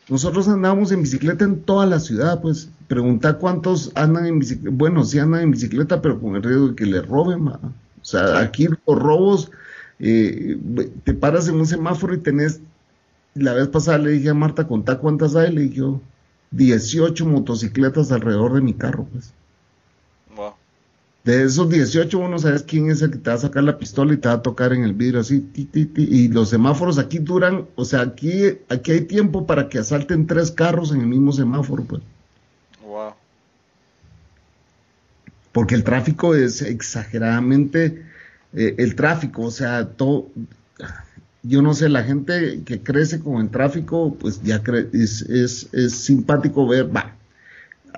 [0.09, 2.69] Nosotros andábamos en bicicleta en toda la ciudad, pues.
[2.87, 4.75] Pregunta cuántos andan en bicicleta.
[4.75, 7.59] Bueno, sí andan en bicicleta, pero con el riesgo de que le roben, O
[8.01, 9.51] sea, aquí los robos,
[9.99, 10.59] eh,
[11.03, 12.61] te paras en un semáforo y tenés.
[13.35, 15.53] La vez pasada le dije a Marta, contá cuántas hay.
[15.53, 15.83] Le dije,
[16.51, 19.33] 18 motocicletas alrededor de mi carro, pues.
[21.23, 24.13] De esos 18, uno sabes quién es el que te va a sacar la pistola
[24.13, 27.83] y te va a tocar en el vidrio así, y los semáforos aquí duran, o
[27.83, 32.01] sea, aquí, aquí hay tiempo para que asalten tres carros en el mismo semáforo, pues.
[32.81, 33.13] Wow.
[35.51, 38.05] Porque el tráfico es exageradamente,
[38.53, 40.29] eh, el tráfico, o sea, todo,
[41.43, 45.93] yo no sé, la gente que crece con el tráfico, pues ya es, es, es
[45.93, 47.18] simpático ver, va,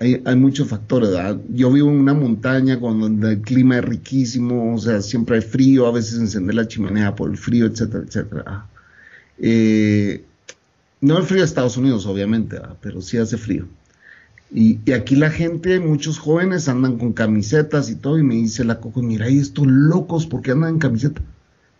[0.02, 1.12] hay, hay muchos factores.
[1.50, 5.86] Yo vivo en una montaña donde el clima es riquísimo, o sea, siempre hay frío,
[5.86, 8.66] a veces encender la chimenea por el frío, etcétera, etcétera.
[9.38, 10.24] Eh,
[11.02, 13.68] no el frío de Estados Unidos, obviamente, pero sí hace frío.
[14.52, 18.80] Y, aquí la gente, muchos jóvenes andan con camisetas y todo, y me dice la
[18.80, 21.22] coco, mira, y estos locos, ¿por qué andan en camiseta?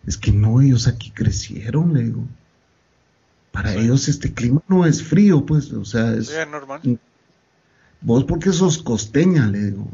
[0.06, 2.24] Es que no, ellos aquí crecieron, le digo.
[3.50, 6.80] Para ellos este clima no es frío, pues, o sea, es, es normal.
[8.02, 9.88] Vos porque sos costeña, le digo.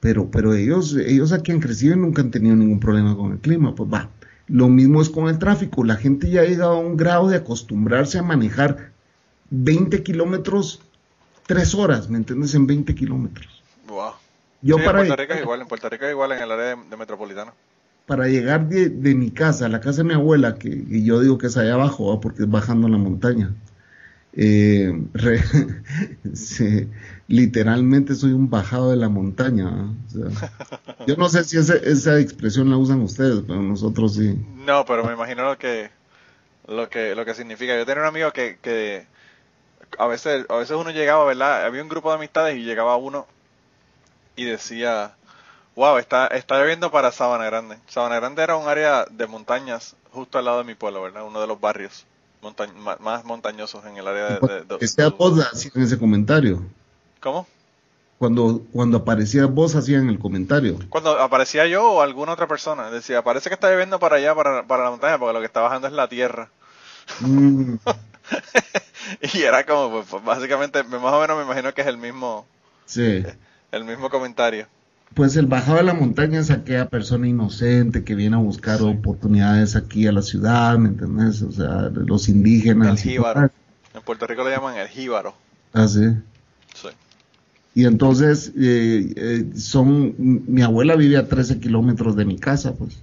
[0.00, 3.38] Pero, pero ellos, ellos aquí han crecido y nunca han tenido ningún problema con el
[3.38, 3.74] clima.
[3.74, 4.08] Pues va.
[4.48, 5.84] Lo mismo es con el tráfico.
[5.84, 8.90] La gente ya ha llegado a un grado de acostumbrarse a manejar
[9.50, 10.80] 20 kilómetros,
[11.46, 12.54] 3 horas, ¿me entiendes?
[12.54, 13.62] En 20 kilómetros.
[13.86, 14.12] Wow.
[14.62, 16.76] Yo para en Puerto Rico es igual, en Puerto Rico es igual en el área
[16.76, 17.52] de, metropolitana.
[18.06, 21.38] Para llegar de, de, mi casa a la casa de mi abuela, que yo digo
[21.38, 23.54] que es allá abajo, porque es bajando la montaña,
[24.32, 24.92] eh,
[27.28, 29.92] literalmente soy un bajado de la montaña.
[31.06, 34.36] yo no sé si esa expresión la usan ustedes, pero nosotros sí.
[34.66, 35.90] No, pero me imagino lo que
[36.66, 37.76] lo que lo que significa.
[37.76, 39.06] Yo tenía un amigo que, que
[39.98, 41.64] a veces a veces uno llegaba, ¿verdad?
[41.64, 43.26] Había un grupo de amistades y llegaba uno
[44.36, 45.14] y decía,
[45.76, 47.78] wow, está, está lloviendo para Sabana Grande.
[47.88, 51.24] Sabana Grande era un área de montañas justo al lado de mi pueblo, ¿verdad?
[51.24, 52.06] Uno de los barrios
[53.00, 54.64] más montañosos en el área de...
[54.64, 56.62] de, de vos en ese comentario.
[57.20, 57.46] ¿Cómo?
[58.18, 60.78] Cuando, cuando aparecía vos hacían el comentario.
[60.90, 64.66] Cuando aparecía yo o alguna otra persona, decía, parece que está lloviendo para allá, para,
[64.66, 66.50] para la montaña, porque lo que está bajando es la tierra.
[67.20, 67.76] Mm.
[69.34, 72.46] y era como, pues, pues, básicamente, más o menos me imagino que es el mismo,
[72.84, 73.24] sí.
[73.72, 74.66] el mismo comentario
[75.14, 79.74] pues el bajado de la montaña es aquella persona inocente que viene a buscar oportunidades
[79.74, 81.42] aquí a la ciudad, ¿me entiendes?
[81.42, 83.04] O sea, los indígenas.
[83.04, 83.50] El jíbaro.
[83.92, 85.34] En Puerto Rico le llaman el jíbaro.
[85.72, 86.06] Ah, sí.
[86.74, 86.88] Sí.
[87.74, 92.98] Y entonces, eh, eh, son, mi abuela vive a 13 kilómetros de mi casa, pues.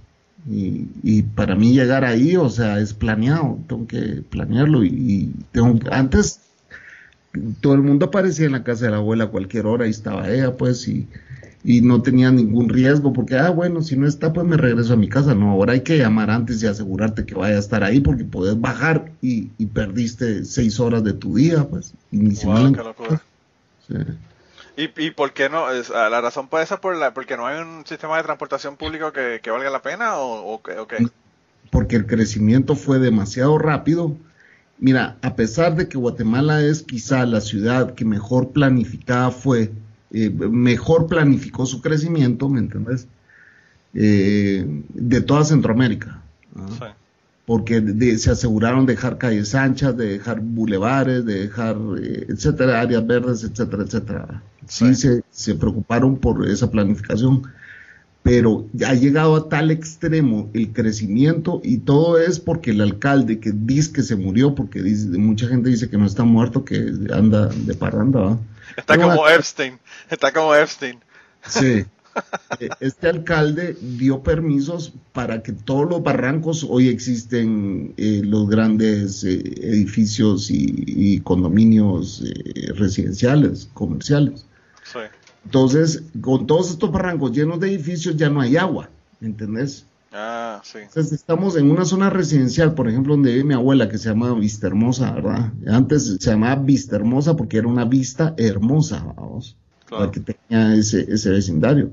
[0.48, 5.34] Y, y, para mí llegar ahí, o sea, es planeado, tengo que planearlo y, y
[5.52, 6.40] tengo, antes
[7.60, 10.30] todo el mundo aparecía en la casa de la abuela a cualquier hora y estaba
[10.30, 11.06] ella, pues, y,
[11.64, 14.96] y no tenía ningún riesgo porque, ah, bueno, si no está, pues me regreso a
[14.96, 15.34] mi casa.
[15.34, 18.60] No, ahora hay que llamar antes y asegurarte que vaya a estar ahí porque puedes
[18.60, 21.92] bajar y, y perdiste seis horas de tu día, pues.
[22.12, 22.76] Y ni Wow.
[23.86, 23.94] Sí.
[24.76, 25.70] ¿Y, ¿Y por qué no?
[25.70, 28.76] Es- ah, ¿La razón puede ser por la, porque no hay un sistema de transportación
[28.76, 31.06] público que, que valga la pena o, o, qué- o qué?
[31.70, 34.16] porque el crecimiento fue demasiado rápido.
[34.78, 39.72] Mira, a pesar de que Guatemala es quizá la ciudad que mejor planificada fue,
[40.12, 43.06] eh, mejor planificó su crecimiento, ¿me entendés?
[43.94, 46.22] Eh, de toda Centroamérica.
[46.54, 46.84] Sí.
[47.46, 53.06] Porque de- se aseguraron dejar calles anchas, de dejar bulevares, de dejar, eh, etcétera, áreas
[53.06, 54.42] verdes, etcétera, etcétera.
[54.66, 54.94] Sí, Sí.
[54.94, 57.42] Se, se preocuparon por esa planificación,
[58.22, 63.52] pero ha llegado a tal extremo el crecimiento y todo es porque el alcalde que
[63.54, 67.46] dice que se murió, porque dice, mucha gente dice que no está muerto, que anda
[67.46, 68.38] de parranda, ¿va?
[68.76, 69.78] Está No, como Epstein.
[70.10, 70.98] Está como Epstein.
[71.46, 71.84] Sí.
[72.58, 79.22] Eh, Este alcalde dio permisos para que todos los barrancos, hoy existen eh, los grandes
[79.22, 84.46] eh, edificios y, y condominios eh, residenciales, comerciales.
[84.82, 84.98] Sí.
[85.44, 89.86] Entonces, con todos estos barrancos llenos de edificios ya no hay agua, ¿me ¿entendés?
[90.10, 90.78] Ah, sí.
[90.78, 94.32] Entonces estamos en una zona residencial, por ejemplo, donde vive mi abuela, que se llama
[94.34, 95.52] Vista Hermosa, ¿verdad?
[95.66, 100.06] Antes se llamaba Vista Hermosa porque era una vista hermosa, vamos, Claro.
[100.06, 101.90] la que tenía ese, ese vecindario.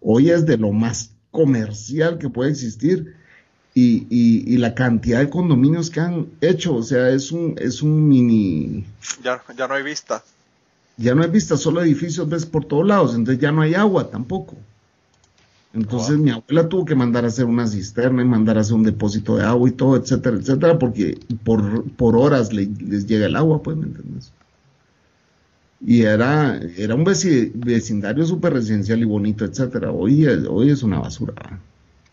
[0.00, 3.14] Hoy es de lo más comercial que puede existir
[3.74, 7.82] y, y- y la cantidad de condominios que han hecho, o sea, es un, es
[7.82, 8.84] un mini,
[9.22, 10.22] Ya, ya no hay vista.
[10.96, 14.10] ya no hay vista, solo edificios ves por todos lados, entonces ya no hay agua
[14.10, 14.56] tampoco.
[15.74, 16.24] Entonces Wow.
[16.24, 19.36] mi abuela tuvo que mandar a hacer una cisterna y mandar a hacer un depósito
[19.36, 23.60] de agua y todo, etcétera, etcétera, porque por, por horas le- les llega el agua,
[23.62, 24.32] pues, ¿me entiendes?
[25.86, 29.90] Y era, era un veci- vecindario súper residencial y bonito, etcétera.
[29.90, 31.58] Hoy, es- hoy es una basura, ¿verdad?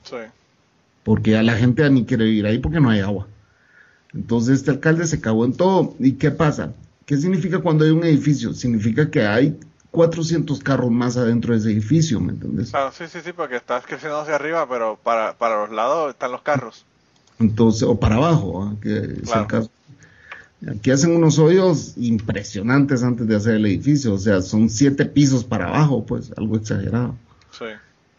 [0.03, 0.15] Sí.
[1.03, 3.27] porque ya la gente ni quiere vivir ahí porque no hay agua.
[4.13, 5.95] Entonces este alcalde se cagó en todo.
[5.99, 6.73] ¿Y qué pasa?
[7.05, 8.53] ¿Qué significa cuando hay un edificio?
[8.53, 9.57] Significa que hay
[9.91, 12.71] 400 carros más adentro de ese edificio, ¿me entiendes?
[12.71, 16.31] Claro, sí, sí, sí, porque estás creciendo hacia arriba, pero para, para los lados están
[16.31, 16.85] los carros.
[17.39, 18.75] Entonces, o para abajo, ¿ah?
[18.81, 19.47] que es el Claro.
[19.47, 19.69] caso.
[20.69, 25.43] Aquí hacen unos hoyos impresionantes antes de hacer el edificio, o sea, son siete pisos
[25.43, 27.15] para abajo, pues, algo exagerado.
[27.51, 27.65] Sí.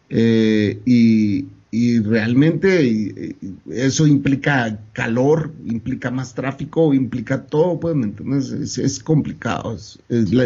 [0.09, 3.35] Eh, y, y realmente
[3.71, 8.77] eso implica calor, implica más tráfico, implica todo, pues, ¿me entiendes?
[8.77, 9.75] Es, complicado.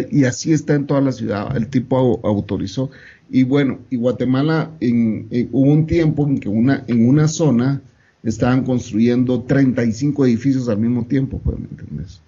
[0.10, 1.58] y así está en toda la ciudad.
[1.58, 2.90] El tipo au- autorizó.
[3.30, 7.82] Y bueno, y Guatemala, en, en- hubo un tiempo en que una, en una zona
[8.24, 12.22] estaban construyendo 35 edificios al mismo tiempo, pues, ¿me entiendes?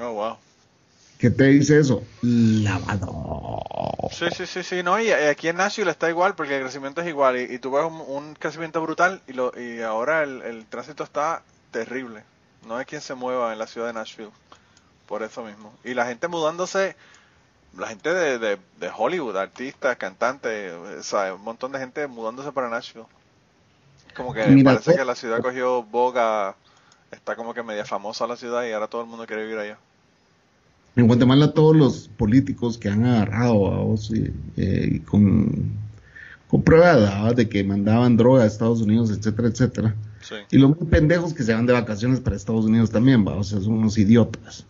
[0.00, 0.34] Oh, wow.
[1.20, 2.08] ¿Qué te dice eso?
[2.22, 3.62] Lavador.
[4.08, 7.00] Sí, sí, sí, sí, no, y y aquí en Nashville está igual, porque el crecimiento
[7.00, 10.42] es igual, y, y tú ves un, un crecimiento brutal, y, lo, y ahora el,
[10.42, 12.24] el tránsito está terrible.
[12.66, 14.32] No hay quien se mueva en la ciudad de Nashville,
[15.06, 15.78] por eso mismo.
[15.84, 16.96] Y la gente mudándose,
[17.78, 22.52] la gente de, de, de Hollywood, artistas, cantantes, o sea, un montón de gente mudándose
[22.52, 23.06] para Nashville.
[24.14, 26.56] Como que Mira, parece to- que la ciudad cogió boga,
[27.10, 29.78] está como que media famosa la ciudad, y ahora todo el mundo quiere vivir allá.
[30.96, 35.72] En Guatemala todos los políticos que han agarrado a vos eh, eh, con,
[36.48, 36.64] con
[37.36, 39.94] de que mandaban droga a Estados Unidos, etcétera, etcétera.
[40.20, 43.36] Sí, Y los muy pendejos que se van de vacaciones para Estados Unidos también, ¿va?
[43.36, 44.66] o sea, son unos idiotas.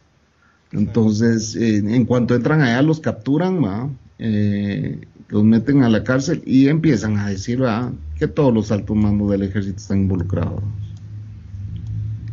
[0.72, 3.90] Entonces, eh, en cuanto entran allá, los capturan, ¿va?
[4.18, 7.92] Eh, los meten a la cárcel y empiezan a decir ¿va?
[8.18, 10.62] que todos los altos mandos del ejército están involucrados.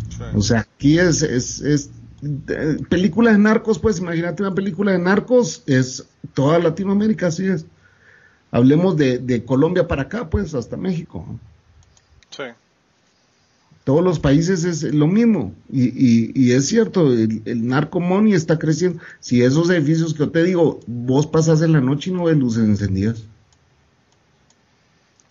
[0.10, 0.24] sí.
[0.36, 1.92] O sea, aquí es, es, es
[2.24, 7.66] eh, películas de narcos, pues imagínate una película de narcos, es toda Latinoamérica, así es.
[8.52, 11.26] Hablemos de, de Colombia para acá, pues hasta México.
[12.30, 12.44] sí.
[13.84, 15.54] Todos los países es lo mismo.
[15.72, 19.02] Y, y, y es cierto, el, el narco money está creciendo.
[19.22, 22.36] Si esos edificios que yo te digo, vos pasas en la noche y no ves
[22.36, 23.24] luces encendidas.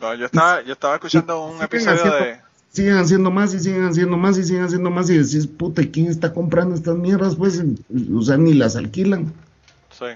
[0.00, 2.40] No, yo estaba, yo estaba escuchando un episodio de...
[2.72, 5.90] Siguen haciendo más y siguen haciendo más y siguen haciendo más y decís, puta, ¿y
[5.90, 7.36] ¿quién está comprando estas mierdas?
[7.36, 7.62] Pues,
[8.14, 9.32] o sea, ni las alquilan.
[9.90, 10.06] Sí.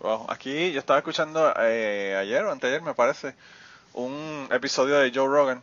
[0.00, 0.26] Wow.
[0.28, 3.34] Aquí yo estaba escuchando eh, ayer o anteayer, me parece,
[3.94, 5.62] un episodio de Joe Rogan,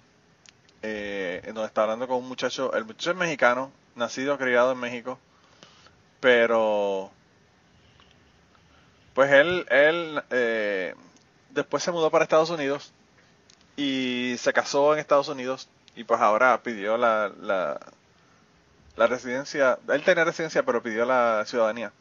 [0.81, 4.79] eh, en donde está hablando con un muchacho, el muchacho es mexicano, nacido, criado en
[4.79, 5.19] México,
[6.19, 7.11] pero
[9.13, 10.95] pues él, él eh,
[11.51, 12.91] después se mudó para Estados Unidos
[13.75, 20.23] y se casó en Estados Unidos y pues ahora pidió la, la, residencia, él tenía
[20.23, 21.91] residencia pero pidió la ciudadanía.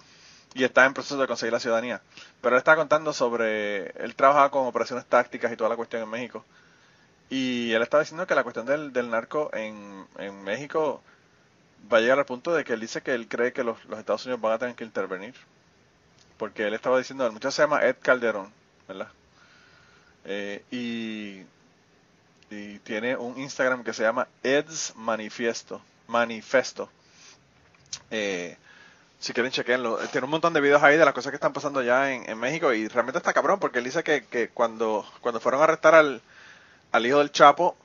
[0.54, 2.02] y está en proceso de conseguir la ciudadanía.
[2.40, 6.08] Pero él está contando sobre, él trabajaba con operaciones tácticas y toda la cuestión en
[6.10, 6.44] México.
[7.30, 11.02] Y él estaba diciendo que la cuestión del, del narco en, en México
[11.90, 13.98] va a llegar al punto de que él dice que él cree que los, los
[13.98, 15.34] Estados Unidos van a tener que intervenir.
[16.36, 18.52] Porque él estaba diciendo, el muchacho se llama Ed Calderón,
[18.88, 19.08] ¿verdad?
[20.24, 21.42] Eh, y,
[22.52, 25.80] y tiene un Instagram que se llama Ed's Manifiesto.
[26.06, 26.90] Manifesto.
[28.10, 28.56] Eh,
[29.18, 29.98] si quieren chequenlo.
[30.10, 32.72] Tiene un montón de videos ahí de las cosas que están pasando allá en, México
[32.72, 36.20] y realmente está cabrón porque él dice que, que cuando, cuando fueron a arrestar al,
[36.92, 37.76] al hijo del Chapo,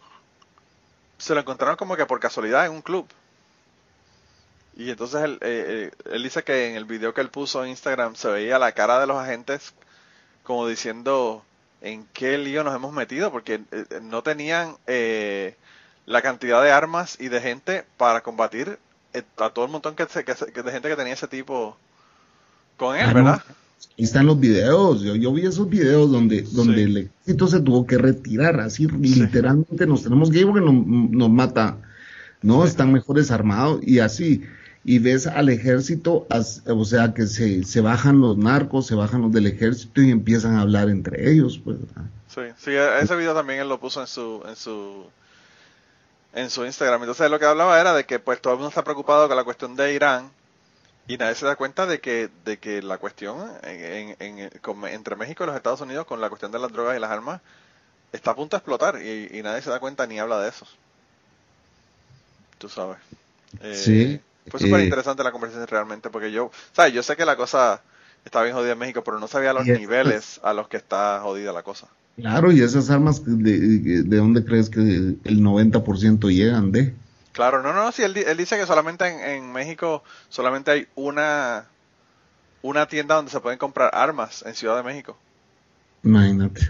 [1.17, 3.07] se lo encontraron como que por casualidad en un club.
[4.75, 7.69] Y entonces él, eh, eh, él dice que en el video que él puso en
[7.69, 9.73] Instagram se veía la cara de los agentes
[10.43, 11.43] como diciendo
[11.81, 15.55] en qué lío nos hemos metido porque eh, no tenían eh,
[16.05, 18.79] la cantidad de armas y de gente para combatir
[19.13, 21.77] eh, a todo el montón que, se- que se- de gente que tenía ese tipo
[22.77, 23.13] con él, Ah.
[23.13, 23.41] ¿verdad?
[23.97, 26.81] Ahí están los videos, yo, yo vi esos videos donde, donde Sí.
[26.81, 31.29] el ejército se tuvo que retirar, así literalmente nos tenemos que ir porque nos, nos
[31.29, 31.77] mata,
[32.41, 32.63] ¿no?
[32.63, 32.69] Sí.
[32.69, 34.43] Están mejores armados y así.
[34.89, 39.33] Y ves al ejército, o sea, que se, se bajan los narcos, se bajan los
[39.33, 41.75] del ejército y empiezan a hablar entre ellos, pues.
[42.33, 45.05] Sí, sí, e- ese video también él lo puso en su, en su,
[46.33, 47.01] en su Instagram.
[47.01, 49.43] Entonces lo que hablaba era de que pues todo el mundo está preocupado con la
[49.43, 50.31] cuestión de Irán
[51.07, 54.87] y nadie se da cuenta de que, de que la cuestión en, en- en- con-
[54.87, 57.41] entre México y los Estados Unidos con la cuestión de las drogas y las armas
[58.13, 60.65] está a punto de explotar y, y nadie se da cuenta ni habla de eso.
[62.57, 62.97] Tú sabes.
[63.61, 67.35] Eh, Sí, Fue súper interesante la conversación realmente porque yo, sabes, yo sé que la
[67.35, 67.81] cosa
[68.25, 71.51] está bien jodida en México, pero no sabía los niveles a los que está jodida
[71.53, 71.87] la cosa.
[72.15, 76.93] Claro, y esas armas, ¿de, de dónde crees que el 90% llegan de?
[77.31, 81.67] Claro, no, no, sí, él, él dice que solamente en, en México solamente hay una
[82.63, 85.17] una tienda donde se pueden comprar armas en Ciudad de México.
[86.03, 86.69] Imagínate.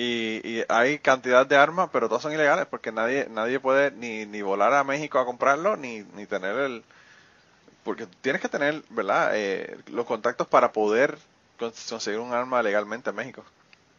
[0.00, 4.26] Y, y hay cantidad de armas, pero todas son ilegales porque nadie nadie puede ni,
[4.26, 6.84] ni volar a México a comprarlo ni, ni tener el...
[7.82, 9.32] Porque tienes que tener, ¿verdad?
[9.34, 11.18] Eh, los contactos para poder
[11.58, 13.42] cons- conseguir un arma legalmente en México.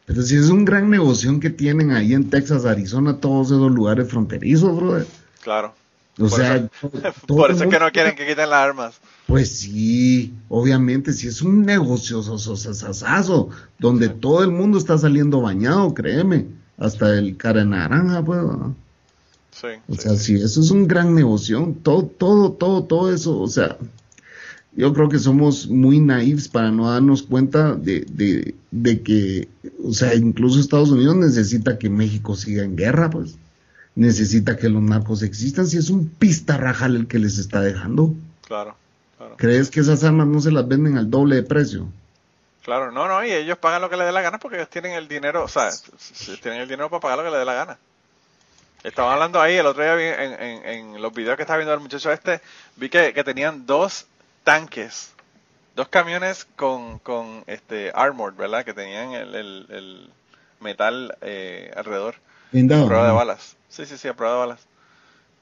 [0.06, 4.10] Pero si es un gran negocio que tienen ahí en Texas, Arizona, todos esos lugares
[4.10, 5.08] fronterizos, brother.
[5.42, 5.74] Claro.
[6.20, 6.92] O Por sea, eso-
[7.28, 8.96] Por eso es que no quieren que quiten las armas.
[9.26, 15.94] Pues sí, obviamente, si es un negocio sososasazo, donde todo el mundo está saliendo bañado,
[15.94, 16.46] créeme,
[16.78, 18.40] hasta el cara naranja, pues.
[18.42, 18.76] ¿no?
[19.52, 19.68] Sí.
[19.88, 20.38] O sí, sea, sí.
[20.38, 23.78] si eso es un gran negocio, todo, todo, todo, todo eso, o sea,
[24.76, 29.48] yo creo que somos muy naifs para no darnos cuenta de, de, de que,
[29.84, 33.36] o sea, incluso Estados Unidos necesita que México siga en guerra, pues.
[34.00, 38.14] Necesita que los narcos existan, si es un pistarrajal el que les está dejando.
[38.48, 38.78] Claro,
[39.18, 39.36] claro.
[39.36, 41.90] ¿Crees que esas armas no se las venden al doble de precio?
[42.64, 44.94] Claro, no, no, y ellos pagan lo que les dé la gana porque ellos tienen
[44.94, 45.70] el dinero, o sea,
[46.42, 47.78] tienen el dinero para pagar lo que les dé la gana.
[48.86, 51.82] Estaba hablando ahí, el otro día en, en, en los videos que estaba viendo el
[51.82, 52.40] muchacho este,
[52.78, 54.06] vi que, que tenían dos
[54.46, 55.12] tanques,
[55.76, 58.64] dos camiones con, con este armored, ¿verdad?
[58.64, 60.10] Que tenían el, el, el
[60.62, 62.16] metal eh, alrededor,
[62.54, 63.58] Blindado, prueba de balas.
[63.70, 64.68] Sí, sí, sí, a prueba de balas.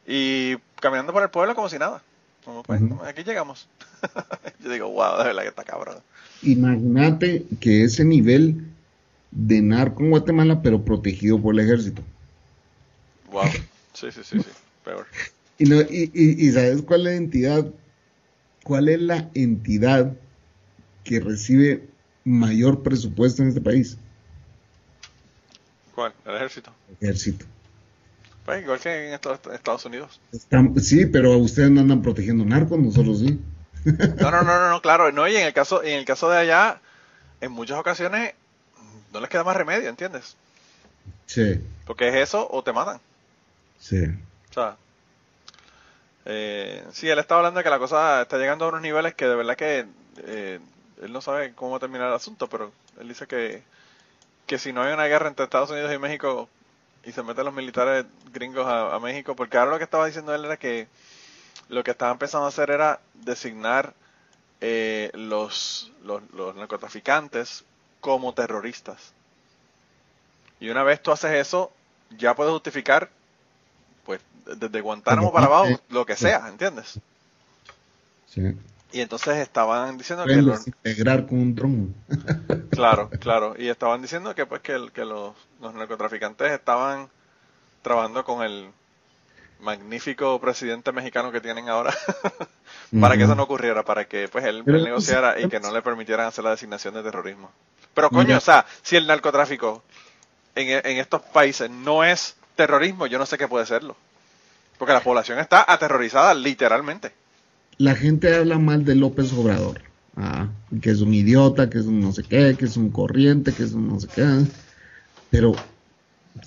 [0.05, 2.03] Y caminando por el pueblo como si nada.
[2.45, 3.67] Como pues, aquí llegamos.
[4.59, 6.01] Yo digo, wow, de verdad que está cabrón.
[6.43, 8.75] Imagínate que ese nivel
[9.31, 12.03] de narco en Guatemala, pero protegido por el ejército.
[13.31, 13.51] Wow.
[13.93, 14.51] Sí, sí, sí, sí.
[14.83, 15.07] Peor.
[15.59, 17.73] Y, no, y, y- y ¿sabes cuál es la entidad?
[18.63, 20.15] ¿Cuál es la entidad
[21.03, 21.89] que recibe
[22.25, 23.97] mayor presupuesto en este país?
[25.95, 26.13] ¿Cuál?
[26.25, 26.71] El ejército.
[26.87, 27.45] El ejército.
[28.47, 30.19] Pues igual que en Estados Unidos.
[30.31, 33.39] Están- sí, pero ustedes no andan protegiendo narcos, nosotros sí.
[34.19, 35.11] No, no, no, no, claro.
[35.11, 36.79] No, y en el caso, en el caso de allá,
[37.41, 38.33] en muchas ocasiones
[39.13, 40.37] no les queda más remedio, ¿entiendes?
[41.25, 43.01] Sí, Porque es eso o te matan.
[43.79, 44.05] sí.
[44.49, 44.77] O sea,
[46.25, 49.25] eh, sí, él está hablando de que la cosa está llegando a unos niveles que
[49.25, 49.85] de verdad que
[50.25, 50.59] eh,
[51.01, 53.61] él no sabe cómo va a terminar el asunto, pero él dice que,
[54.45, 56.49] que si no hay una guerra entre Estados Unidos y México
[57.07, 60.35] y se meten los militares gringos a, a México, porque ahora lo que estaba diciendo
[60.35, 60.89] él era que
[61.69, 63.93] lo que estaban empezando a hacer era designar
[64.59, 67.63] eh, los, los, los narcotraficantes
[68.01, 69.13] como terroristas.
[70.59, 71.71] Y una vez tú haces eso,
[72.17, 73.09] ya puedes justificar,
[74.05, 74.19] pues,
[74.57, 76.99] desde Guantánamo para abajo, lo que sea, ¿entiendes?
[78.27, 78.41] sí.
[78.91, 81.95] Y entonces estaban diciendo que Pueden los, desintegrar con un dron.
[82.71, 87.09] claro, claro, y estaban diciendo que pues que, el- que los, los narcotraficantes estaban
[87.81, 88.71] trabajando con el
[89.59, 91.93] magnífico presidente mexicano que tienen ahora,
[92.99, 96.27] para que eso no ocurriera, para que pues él, negociara y que no le permitieran
[96.27, 97.51] hacer la designación de terrorismo.
[97.93, 99.83] Pero coño, o sea, si el narcotráfico
[100.55, 103.95] en, en estos países no es terrorismo, yo no sé qué puede serlo.
[104.77, 107.13] Porque la población está aterrorizada literalmente.
[107.77, 109.81] La gente habla mal de López Obrador.
[110.15, 110.47] Ah,
[110.81, 113.63] que es un idiota, que es un no sé qué, que es un corriente, que
[113.63, 114.25] es un no sé qué.
[115.29, 115.53] Pero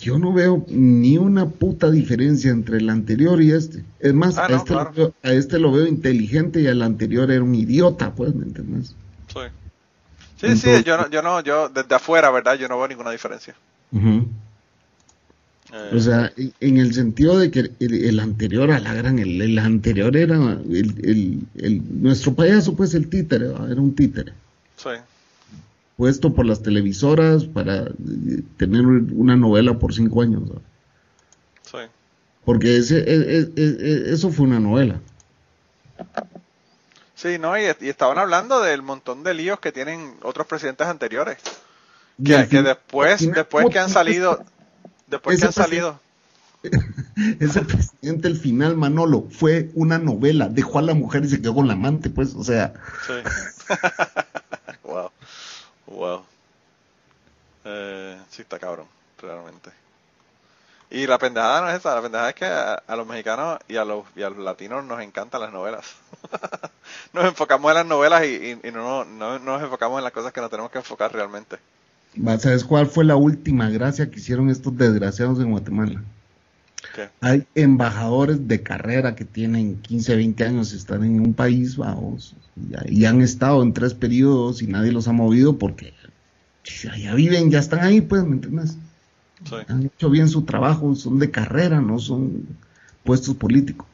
[0.00, 3.84] yo no veo ni una puta diferencia entre el anterior y este.
[4.00, 7.30] Es más, ah, a, este lo veo, a, este lo veo, inteligente y al anterior
[7.30, 8.96] era un idiota, pues, ¿me entiendes?
[9.28, 9.40] Sí.
[10.40, 12.54] Sí, sí, yo no, yo no, yo desde afuera, ¿verdad?
[12.54, 13.54] Yo no veo ninguna diferencia.
[13.92, 14.24] Uh
[15.92, 20.36] o sea, en el sentido de que el, anterior a la gran, el, anterior era
[20.36, 24.32] el, nuestro payaso, pues el títere, era un títere.
[24.76, 24.90] Sí.
[25.96, 30.42] Puesto por las televisoras para eh, tener una novela por cinco años.
[31.62, 31.78] Sí.
[32.44, 35.00] Porque ese, e, e, e, eso fue una novela.
[37.14, 41.38] Sí, no, y, estaban hablando del montón de líos que tienen otros presidentes anteriores.
[42.24, 44.44] Que, que después, después que han salido,
[45.10, 46.00] Después que han salido.
[47.40, 50.48] Ese presidente, el final, Manolo, fue una novela.
[50.48, 52.72] Dejó a la mujer y se quedó con la amante, pues, o sea.
[53.06, 53.14] Sí.
[54.84, 55.10] wow.
[55.86, 56.22] Wow.
[57.64, 58.86] Eh, sí, está cabrón,
[59.20, 59.70] realmente.
[60.90, 63.84] Y la pendejada no es esa, la pendejada es que a, los mexicanos y a
[63.84, 65.86] los, y a los latinos nos encantan las novelas.
[67.12, 70.50] nos enfocamos en las novelas y, no, no, nos enfocamos en las cosas que nos
[70.50, 71.58] tenemos que enfocar realmente.
[72.38, 76.02] ¿Sabes cuál fue la última gracia que hicieron estos desgraciados en Guatemala?
[77.20, 82.34] Hay embajadores de carrera que tienen 15, 20 años, están en un país, vamos,
[82.86, 85.94] y, han estado en tres periodos y nadie los ha movido porque
[86.98, 88.76] ya viven, ya están ahí, pues, ¿me entiendes?
[89.68, 92.46] Han hecho bien su trabajo, son de carrera, no son
[93.04, 93.86] puestos políticos.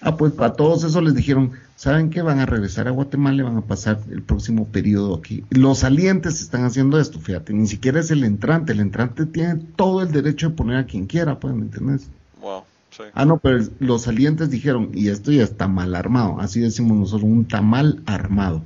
[0.00, 2.20] Ah, pues para todos eso les dijeron, ¿saben qué?
[2.20, 5.44] Van a regresar a Guatemala y van a pasar el próximo periodo aquí.
[5.48, 10.02] Los salientes están haciendo esto, fíjate, ni siquiera es el entrante, el entrante tiene todo
[10.02, 12.10] el derecho de poner a quien quiera, pues, ¿me entiendes?
[12.42, 13.04] Wow, sí.
[13.14, 17.22] Ah, no, pero los salientes dijeron, y esto ya está mal armado, así decimos nosotros,
[17.22, 18.62] un tamal armado,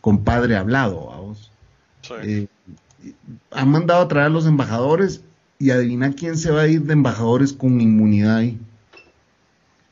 [0.00, 1.52] compadre hablado, vamos.
[2.00, 2.14] Sí.
[2.24, 2.46] Eh,
[3.52, 5.22] han mandado a traer a los embajadores
[5.60, 8.58] y adivina quién se va a ir de embajadores con inmunidad ahí.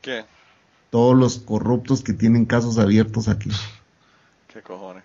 [0.01, 0.25] ¿Qué?
[0.91, 3.49] Todos los corruptos que tienen casos abiertos aquí.
[4.53, 5.03] ¿Qué cojones?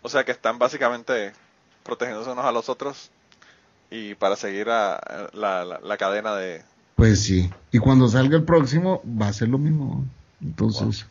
[0.00, 1.32] O sea que están básicamente
[1.84, 3.10] protegiéndose unos a los otros
[3.90, 6.62] y para seguir a, la, cadena de...
[6.96, 10.04] Pues sí, y cuando salga el próximo va a ser lo mismo.
[10.40, 11.06] Entonces,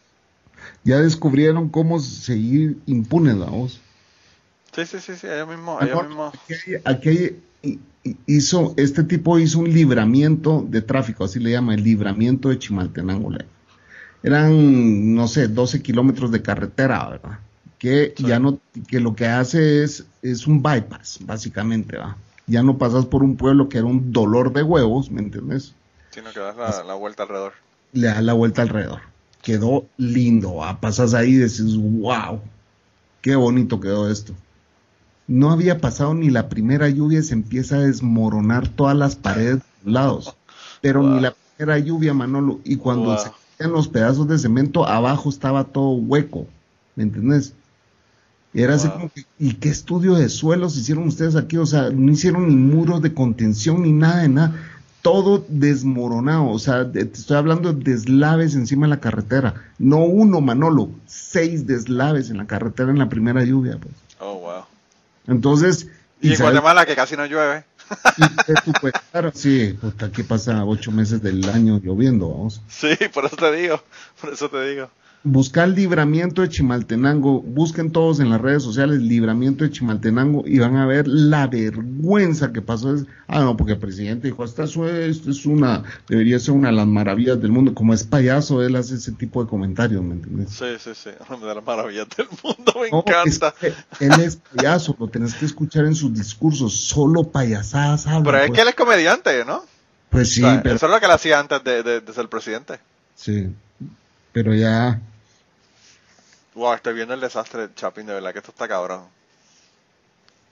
[0.84, 3.80] ya descubrieron cómo seguir impunes, vamos.
[4.74, 5.82] Sí, sí, sí, sí, ellos mismos.
[5.82, 6.34] Ellos mismos...
[6.86, 7.36] aquí
[8.26, 13.32] hizo, este tipo hizo un libramiento de tráfico, así le llama, el libramiento de Chimaltenango.
[14.24, 17.39] Eran, no sé, 12 kilómetros de carretera, ¿verdad?
[17.78, 22.15] Que ya no, que lo que hace es, es un bypass, básicamente, ¿va?
[22.47, 25.74] Ya no pasas por un pueblo que era un dolor de huevos, ¿me entiendes?
[26.11, 27.53] Sino que das la, vuelta alrededor.
[27.93, 29.01] Le das la vuelta alrededor.
[29.41, 30.80] Quedó lindo, ¿va?
[30.80, 32.41] Pasas ahí y dices, wow,
[33.22, 34.34] qué bonito quedó esto
[35.28, 39.63] no había pasado ni la primera lluvia, se empieza a desmoronar todas las paredes de
[39.86, 40.36] los lados.
[40.82, 42.59] Pero ni la primera lluvia, Manolo.
[42.63, 46.47] Y cuando se caían los pedazos de cemento, abajo estaba todo hueco.
[46.95, 47.53] ¿Me entiendes?
[48.53, 51.57] Era así como que, ¿y qué estudio de suelos hicieron ustedes aquí?
[51.57, 54.55] O sea, no hicieron ni muros de contención ni nada de nada.
[55.01, 56.49] Todo desmoronado.
[56.49, 59.53] O sea, te estoy hablando de deslaves encima de la carretera.
[59.80, 63.78] No uno, Manolo, seis deslaves en la carretera en la primera lluvia.
[63.80, 63.93] Pues.
[64.19, 64.63] Oh, wow.
[65.28, 65.88] Entonces.
[66.22, 67.65] Y, en Guatemala, que casi no llueve.
[68.17, 72.61] Y sí, aquí pasa ocho meses del año lloviendo, vamos.
[72.69, 73.84] Sí, por eso te digo,
[74.22, 74.89] por eso te digo
[75.24, 80.78] buscar libramiento de Chimaltenango, busquen todos en las redes sociales libramiento de Chimaltenango y van
[80.78, 82.95] a ver la vergüenza que pasó.
[83.28, 84.76] Ah, no, porque el presidente dijo, esta es
[85.45, 87.74] una, debería ser una de las maravillas del mundo.
[87.76, 90.49] Como es payaso, él hace ese tipo de comentarios, ¿me entiendes?
[90.51, 93.53] Sí, sí, sí, una de las maravillas del mundo, me encanta.
[93.99, 98.51] él es payaso, lo tenés que escuchar en sus discursos, solo payasadas Pero es pues.
[98.51, 99.63] que él es comediante, ¿no?
[100.09, 100.76] Pues sí, pero...
[100.76, 102.80] Eso es lo que él hacía antes de, de ser presidente.
[103.15, 103.49] Sí,
[104.34, 104.99] pero ya
[106.54, 109.04] Wow, estoy viendo el desastre de Chapin, de verdad que esto está cabrón.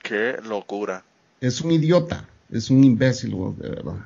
[0.02, 1.02] Qué locura.
[1.40, 3.96] Es un idiota, es un imbécil, de verdad.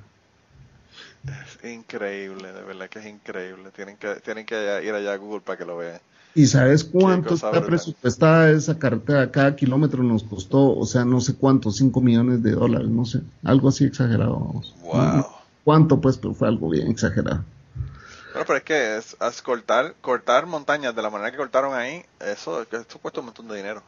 [1.25, 3.71] Es increíble, de verdad que es increíble.
[3.75, 6.01] Tienen que, tienen que ir allá a Google para que lo vean.
[6.35, 9.31] ¿Y sabes cuánto está presupuestada esa carretera?
[9.31, 13.21] Cada kilómetro nos costó, o sea, no sé cuánto, 5 millones de dólares, no sé,
[13.45, 14.63] algo así exagerado.
[14.83, 15.27] Wow.
[15.63, 17.45] cuánto, pues, pero fue algo bien exagerado.
[18.35, 22.63] Bueno, pero es que es, cortar, cortar montañas de la manera que cortaron ahí, eso,
[22.63, 23.81] eso cuesta un montón de dinero.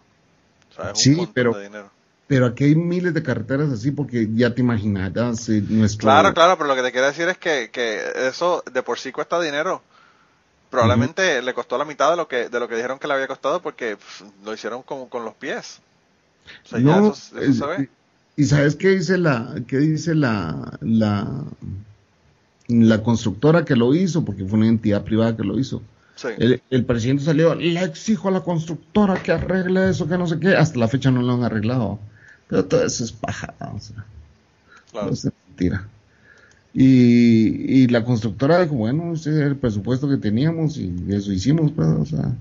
[0.71, 1.91] O sea, es sí, un montón pero, de dinero.
[2.29, 6.07] Pero aquí hay miles de carreteras así porque ya te imaginarás eh, nuestro...
[6.07, 9.11] Claro, claro, pero lo que te quiero decir es que, que eso de por sí
[9.11, 9.83] cuesta dinero.
[10.71, 13.29] Probablemente le costó la mitad de lo que de lo que dijeron que le había
[13.29, 13.97] costado porque
[14.45, 15.81] lo hicieron como con los pies.
[16.65, 17.89] O sea, no, eso, eso se ve.
[18.37, 21.45] ¿Y sabes qué dice la, qué dice la, la,
[22.69, 24.25] la constructora que lo hizo?
[24.25, 25.83] Porque fue una entidad privada que lo hizo.
[26.39, 30.39] El, el, presidente salió, le exijo a la constructora que arregle eso, que no sé
[30.41, 30.57] qué.
[30.57, 31.99] Hasta la fecha no lo han arreglado.
[32.49, 34.05] Pero todo eso es paja, o sea.
[34.93, 35.12] Claro.
[35.12, 35.87] es mentira.
[36.73, 41.73] Y, y la constructora dijo, bueno, ese es el presupuesto que teníamos y eso hicimos,
[41.73, 42.35] pues, o sea.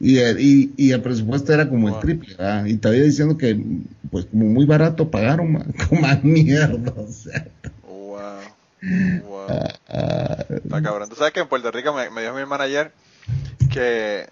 [0.00, 2.64] Y, y, y, el presupuesto era como el triple, ¿verdad?
[2.64, 3.62] Y todavía diciendo que,
[4.10, 7.46] pues, como muy barato pagaron como más mierda, o sea.
[8.82, 9.46] Wow.
[10.48, 11.08] Está cabrón.
[11.08, 12.92] Tú sabes que en Puerto Rico me, me dijo mi manager
[13.72, 14.28] que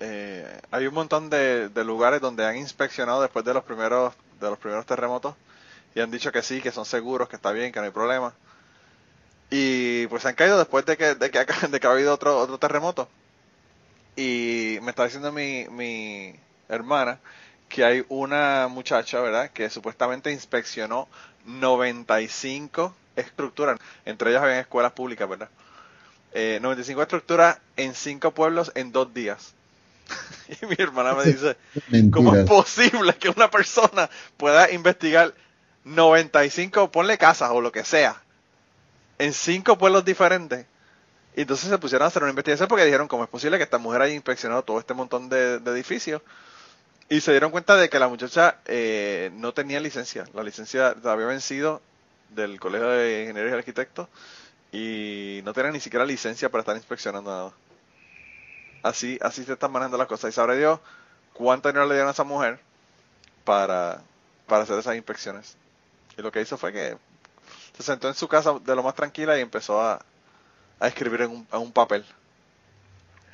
[0.00, 4.58] eh, hay un montón de, lugares donde han inspeccionado después de los primeros de los
[4.58, 5.34] primeros terremotos
[5.94, 8.34] y han dicho que sí, que son seguros, que está bien, que no hay problema.
[9.50, 12.12] Y pues se han caído después de que, de que, ha, de que ha habido
[12.12, 13.08] otro, otro terremoto.
[14.16, 16.34] Y me está diciendo mi, mi
[16.68, 17.20] hermana
[17.68, 19.50] que hay una muchacha, ¿verdad?
[19.50, 21.08] Que supuestamente inspeccionó
[21.46, 25.48] 95 estructuras, entre ellas había escuelas públicas, ¿verdad?
[26.32, 29.54] Eh, 95 estructuras en 5 pueblos en 2 días.
[30.62, 31.56] y mi hermana me dice,
[32.12, 35.34] ¿cómo es posible que una persona pueda investigar
[35.84, 38.22] 95, ponle casas o lo que sea,
[39.18, 40.66] en 5 pueblos diferentes?
[41.36, 43.78] Y entonces se pusieron a hacer una investigación porque dijeron, ¿cómo es posible que esta
[43.78, 46.22] mujer haya inspeccionado todo este montón de, edificios?
[47.10, 50.24] Y se dieron cuenta de que la muchacha eh, no tenía licencia.
[50.34, 51.82] La licencia había vencido
[52.30, 54.08] del Colegio de Ingenieros y Arquitectos
[54.72, 57.52] y no tenía ni siquiera licencia para estar inspeccionando nada.
[58.82, 60.30] Así, así se están manejando las cosas.
[60.30, 60.80] Y sabrá Dios
[61.32, 62.60] cuánto dinero le dieron a esa mujer
[63.44, 64.02] para,
[64.46, 65.56] para hacer esas inspecciones.
[66.16, 66.96] Y lo que hizo fue que
[67.76, 70.04] se sentó en su casa de lo más tranquila y empezó a,
[70.78, 72.04] a escribir en un, un papel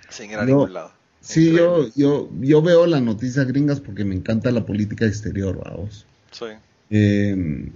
[0.09, 0.93] sin ir a ningún lado.
[1.21, 6.05] Sí, yo, yo, yo veo las noticias gringas porque me encanta la política exterior, vamos.
[6.33, 6.47] Sí.
[6.91, 7.71] Eh,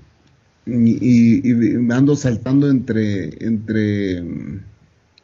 [0.66, 4.18] y, me ando saltando entre, entre,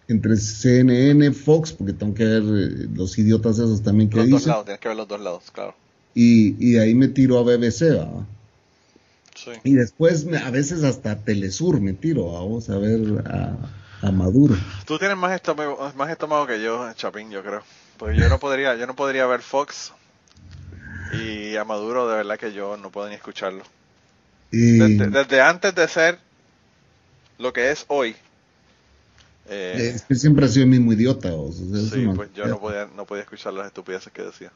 [0.09, 4.38] entre CNN, Fox, porque tengo que ver eh, los idiotas esos también que los dicen.
[4.38, 5.74] Dos lados, tienes que ver los dos lados, claro.
[6.14, 7.99] Y, y de ahí me tiro a BBC.
[9.64, 13.57] Y después a veces hasta Telesur me tiro, vamos a ver a
[14.03, 14.57] a Maduro.
[14.84, 17.62] Tú tienes más estómago, más estómago que yo, Chapín, yo creo.
[17.97, 19.93] Porque yo no podría, yo no podría ver Fox
[21.12, 23.62] y a Maduro de verdad que yo no puedo ni escucharlo.
[24.53, 26.18] Desde, antes de ser
[27.38, 28.14] lo que es hoy.
[29.48, 31.34] Eh, es que siempre ha sido el mismo idiota.
[31.34, 34.53] O sí, pues yo no podía, no podía escuchar las estupideces que decía.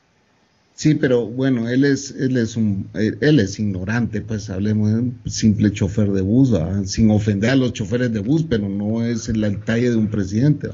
[0.76, 5.22] Sí, pero bueno, él es, él es un, él es ignorante, pues hablemos de un
[5.24, 6.50] simple chofer de bus,
[6.84, 10.68] sin ofender a los choferes de bus, pero no es el talle de un presidente.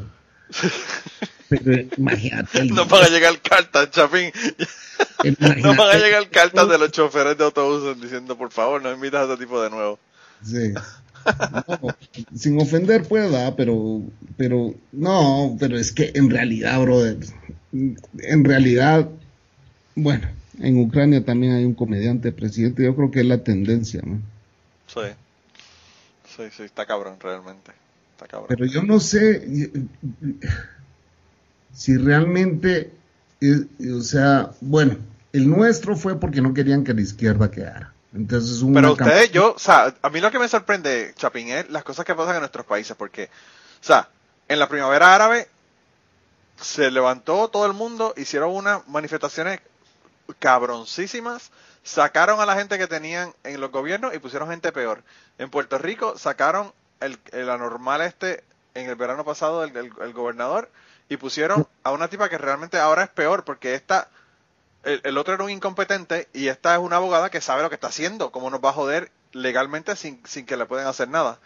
[1.62, 2.64] pero imagínate.
[2.64, 4.30] no van a llegar cartas, Chapín.
[5.62, 9.28] no van a llegar cartas de los choferes de autobuses diciendo, por favor, no invitas
[9.28, 9.98] a ese tipo de nuevo.
[10.44, 10.74] Sí.
[12.36, 14.02] sin ofender pueda, pero,
[14.36, 17.18] pero, no, pero es que en realidad, brother,
[17.72, 19.08] en realidad
[19.94, 20.28] bueno,
[20.58, 24.20] en Ucrania también hay un comediante presidente, yo creo que es la tendencia, ¿no?
[24.86, 25.00] Sí,
[26.24, 27.72] sí, sí, está cabrón realmente.
[28.12, 28.48] Está cabrón.
[28.48, 29.70] Pero yo no sé
[31.72, 32.92] si realmente,
[33.40, 34.96] o sea, bueno,
[35.32, 37.92] el nuestro fue porque no querían que la izquierda quedara.
[38.14, 41.70] Entonces, una Pero ustedes, yo, o sea, a mí lo que me sorprende, Chapín, es
[41.70, 43.24] las cosas que pasan en nuestros países, porque,
[43.80, 44.08] o sea,
[44.48, 45.48] en la primavera árabe
[46.60, 49.60] se levantó todo el mundo, hicieron unas manifestaciones
[50.38, 51.50] cabroncísimas,
[51.82, 55.02] sacaron a la gente que tenían en los gobiernos y pusieron gente peor.
[55.38, 58.44] En Puerto Rico sacaron el, el anormal este
[58.74, 60.70] en el verano pasado el, el, gobernador
[61.12, 64.08] y pusieron a una tipa que realmente ahora es peor porque esta
[64.84, 67.88] el, otro era un incompetente y esta es una abogada que sabe lo que está
[67.88, 71.38] haciendo, cómo nos va a joder legalmente sin, sin que le pueden hacer nada.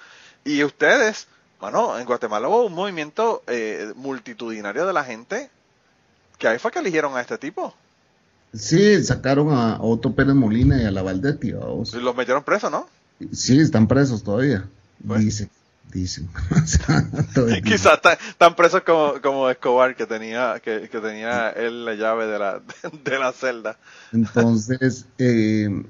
[0.45, 1.27] Y ustedes,
[1.61, 5.51] bueno, en Guatemala hubo un movimiento eh, multitudinario de la gente
[6.39, 7.75] que ahí fue que eligieron a este tipo.
[8.55, 11.49] Sí, sacaron a Otto Pérez Molina y a la Valdetti.
[11.49, 12.89] Y los metieron presos, ¿no?
[13.33, 14.67] Sí, están presos todavía.
[15.07, 15.49] Pues.
[15.93, 16.29] Dicen.
[17.65, 22.63] Quizás están presos como, como Escobar, que tenía, que, tenía él la llave de la,
[23.05, 23.79] de la celda.
[24.13, 25.85] Entonces, eh,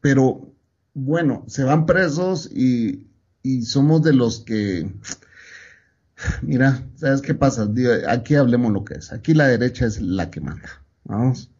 [0.00, 0.48] pero
[0.94, 3.06] bueno, se van presos y,
[3.42, 4.90] y somos de los que,
[6.42, 7.68] mira, ¿sabes qué pasa?
[8.08, 9.12] Aquí hablemos lo que es.
[9.12, 10.82] Aquí la derecha es la que manda.
[11.04, 11.50] Vamos.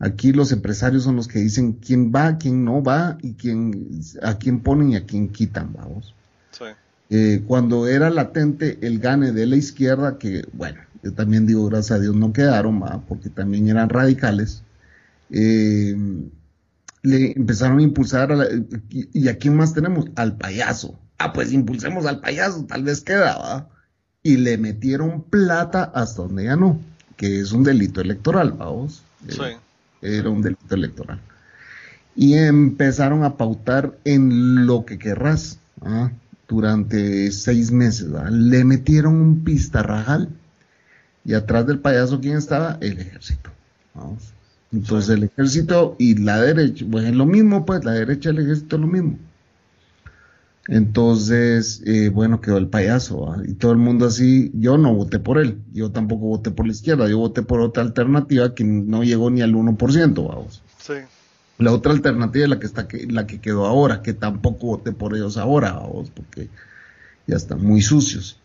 [0.00, 4.38] Aquí los empresarios son los que dicen quién va, quién no va y quién, a
[4.38, 6.14] quién ponen y a quién quitan, vamos.
[6.50, 6.64] Sí.
[7.10, 11.98] Eh, cuando era latente el gane de la izquierda, que bueno, yo también digo gracias
[11.98, 13.02] a Dios no quedaron, ¿va?
[13.08, 14.62] porque también eran radicales,
[15.30, 15.96] eh,
[17.02, 18.46] le empezaron a impulsar, a
[18.90, 20.06] y, a quién más tenemos?
[20.16, 20.98] Al payaso.
[21.18, 23.68] Ah, pues impulsemos al payaso, tal vez queda, ¿va?
[24.22, 26.80] Y le metieron plata hasta donde ya no,
[27.16, 29.02] que es un delito electoral, vamos.
[29.28, 29.40] Sí.
[30.02, 31.20] era un delito electoral.
[32.14, 36.10] Y empezaron a pautar en lo que querrás, ¿ah?
[36.48, 38.08] Durante seis meses.
[38.30, 40.30] Le metieron un pistarrajal
[41.24, 42.78] y atrás del payaso, ¿quién estaba?
[42.80, 43.50] El ejército.
[43.94, 44.32] Vamos.
[44.72, 48.38] Entonces el ejército y la derecha, pues es lo mismo, pues la derecha y el
[48.40, 49.18] ejército es lo mismo.
[50.68, 55.38] Entonces, eh, bueno, quedó el payaso, y todo el mundo así, yo no voté por
[55.38, 59.30] él, yo tampoco voté por la izquierda, yo voté por otra alternativa que no llegó
[59.30, 60.62] ni al 1%, vamos.
[60.78, 60.92] Sí.
[61.58, 65.16] La otra alternativa es la que está la que quedó ahora, que tampoco voté por
[65.16, 66.48] ellos ahora, vamos, porque
[67.26, 68.38] ya están muy sucios.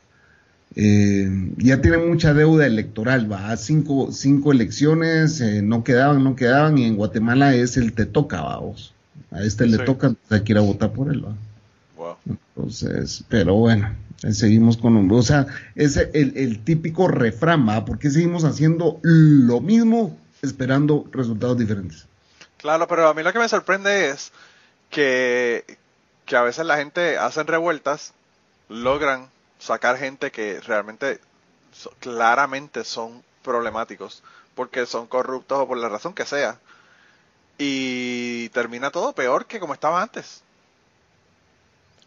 [0.75, 6.79] Eh, ya tienen mucha deuda electoral, va, cinco, cinco elecciones, eh, no quedaban, no quedaban,
[6.79, 8.93] y en Guatemala es el te toca, vamos.
[9.29, 11.35] A este le toca, hay que ir a votar por él, va.
[12.25, 13.91] Entonces, pero bueno,
[14.31, 15.45] seguimos con, o sea,
[15.75, 22.07] es el, el típico refrán, va, porque seguimos haciendo lo mismo esperando resultados diferentes.
[22.63, 24.31] Claro, pero a mí lo que me sorprende es
[24.89, 25.77] que,
[26.25, 28.13] que a veces la gente hacen revueltas,
[28.69, 29.27] logran
[29.59, 31.19] sacar gente que realmente
[31.99, 34.23] claramente son problemáticos
[34.55, 36.57] porque son corruptos o por la razón que sea
[37.57, 40.41] y termina todo peor que como estaba antes.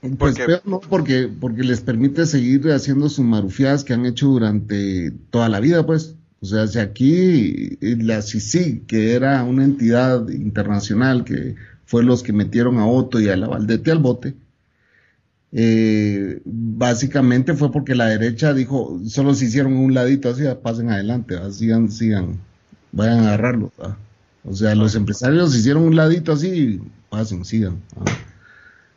[0.01, 5.11] Pues porque, no, porque, porque les permite seguir haciendo sus marufiadas que han hecho durante
[5.29, 6.15] toda la vida, pues.
[6.41, 11.57] O sea, si aquí la CICI, que era una entidad internacional que
[11.87, 14.35] fue los que metieron a Otto y a la Valdete al bote,
[15.53, 21.37] eh, básicamente fue porque la derecha dijo, solo se hicieron un ladito así, pasen adelante,
[21.53, 22.39] sigan, sigan,
[22.93, 23.73] vayan a agarrarlo.
[24.45, 27.81] O sea, los empresarios hicieron un ladito así, pasen, sigan.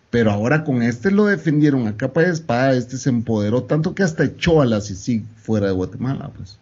[0.09, 4.03] Pero ahora con este lo defendieron a capa de espada, este se empoderó tanto que
[4.03, 6.59] hasta echó a la CICIG fuera de Guatemala, pues.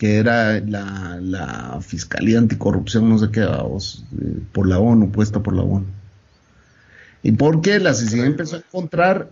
[0.00, 5.40] Que era la, la Fiscalía Anticorrupción, no sé qué, vamos, eh, por la ONU, puesta
[5.42, 5.84] por la ONU.
[7.22, 9.28] Y porque la CICIG empezó a encontrar,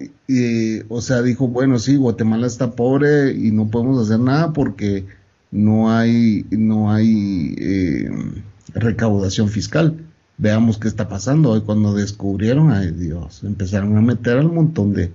[0.88, 5.06] o sea, dijo, bueno, sí, Guatemala está pobre y no podemos hacer nada porque
[5.50, 8.10] no hay, no hay eh,
[8.74, 10.04] recaudación fiscal.
[10.36, 11.56] Veamos qué está pasando.
[11.56, 15.10] Y cuando descubrieron, ay Dios, empezaron a meter al montón de,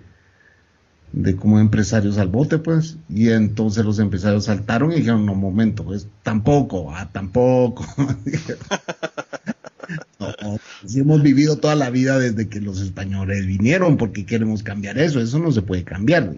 [1.14, 2.98] de como empresarios al bote, pues.
[3.08, 7.86] Y entonces los empresarios saltaron y dijeron, no, momento, pues tampoco, ah, tampoco.
[10.18, 10.58] No,
[10.96, 15.40] hemos vivido toda la vida desde que los españoles vinieron, porque queremos cambiar eso, eso
[15.40, 16.32] no se puede cambiar,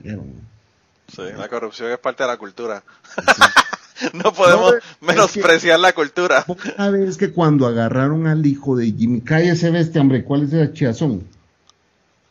[1.08, 2.84] Sí, la corrupción es parte de la cultura.
[4.14, 6.44] no podemos menospreciar la cultura.
[6.78, 10.74] Una vez que cuando agarraron al hijo de Jimmy, cállese este hombre, ¿cuál es el
[10.74, 11.24] chiazón?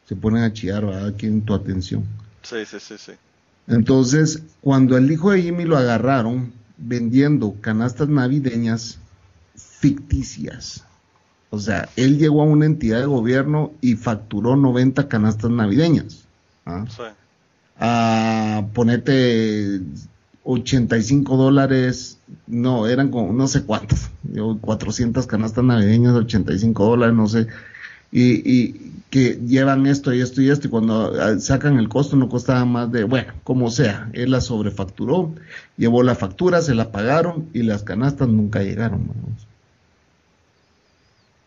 [0.09, 1.07] Se ponen a chillar, ¿verdad?
[1.07, 2.05] Aquí en tu atención.
[2.45, 3.13] Sí, sí, sí, sí.
[3.67, 8.99] Entonces, cuando el hijo de Jimmy lo agarraron vendiendo canastas navideñas
[9.57, 10.85] ficticias,
[11.51, 16.25] o sea, él llegó a una entidad de gobierno y facturó 90 canastas navideñas.
[16.67, 16.85] ¿ah?
[16.89, 17.03] Sí.
[17.79, 19.81] A ponete
[20.45, 24.11] 85 dólares, no, eran como no sé cuántas,
[24.61, 27.47] 400 canastas navideñas, 85 dólares, no sé,
[28.13, 32.17] y, y, que llevan esto y esto y esto, y cuando ah, sacan el costo
[32.17, 35.33] no costaba más de, bueno, como sea, él la sobrefacturó,
[35.77, 39.07] llevó la factura, se la pagaron y las canastas nunca llegaron.
[39.07, 39.47] Vamos.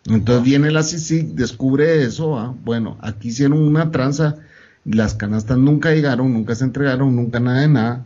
[0.06, 2.56] Entonces viene la CICIC, descubre eso, ¿ah?
[2.64, 4.38] bueno, aquí hicieron una tranza,
[4.86, 8.06] las canastas nunca llegaron, nunca se entregaron, nunca nada de nada.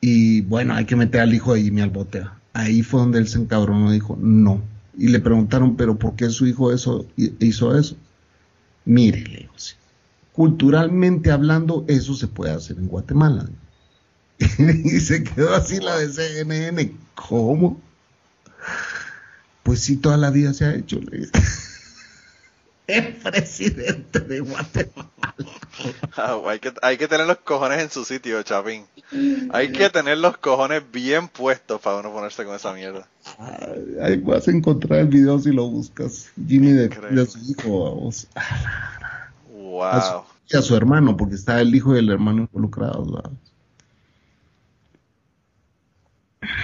[0.00, 2.24] Y bueno, hay que meter al hijo de Jimmy al bote.
[2.54, 4.62] Ahí fue donde él se encabronó dijo, no.
[4.98, 7.96] Y le preguntaron, pero ¿por qué su hijo hizo eso?
[8.84, 9.50] Mire, Leo,
[10.32, 13.48] culturalmente hablando, eso se puede hacer en Guatemala.
[14.38, 16.92] y se quedó así la de CNN.
[17.14, 17.80] ¿Cómo?
[19.62, 21.00] Pues sí, toda la vida se ha hecho.
[22.88, 25.10] El presidente de Guatemala.
[26.16, 28.86] Ah, hay, que, hay que tener los cojones en su sitio, Chapín.
[29.52, 33.06] Hay que tener los cojones bien puestos para uno ponerse con esa mierda.
[34.00, 36.30] Ahí vas a encontrar el video si lo buscas.
[36.48, 38.26] Jimmy de, su hijo, vamos.
[39.52, 39.84] Wow.
[39.84, 40.22] A su,
[40.54, 43.12] y a su hermano, porque está el hijo y el hermano involucrados.
[43.12, 43.30] ¿verdad?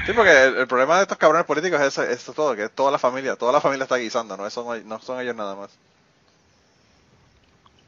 [0.07, 2.99] Sí, porque el, el problema de estos cabrones políticos es esto todo, que toda la
[2.99, 5.71] familia, toda la familia está guisando, no, Eso no, no son ellos nada más.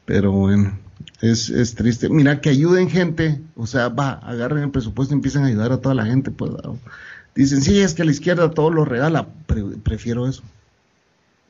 [0.07, 0.75] Pero bueno,
[1.21, 2.09] es, es triste.
[2.09, 5.77] Mira, que ayuden gente, o sea, va, agarren el presupuesto y empiezan a ayudar a
[5.81, 6.31] toda la gente.
[6.31, 6.51] Pues,
[7.35, 9.27] dicen, sí, es que la izquierda todo lo regala.
[9.45, 10.41] Pre- prefiero eso.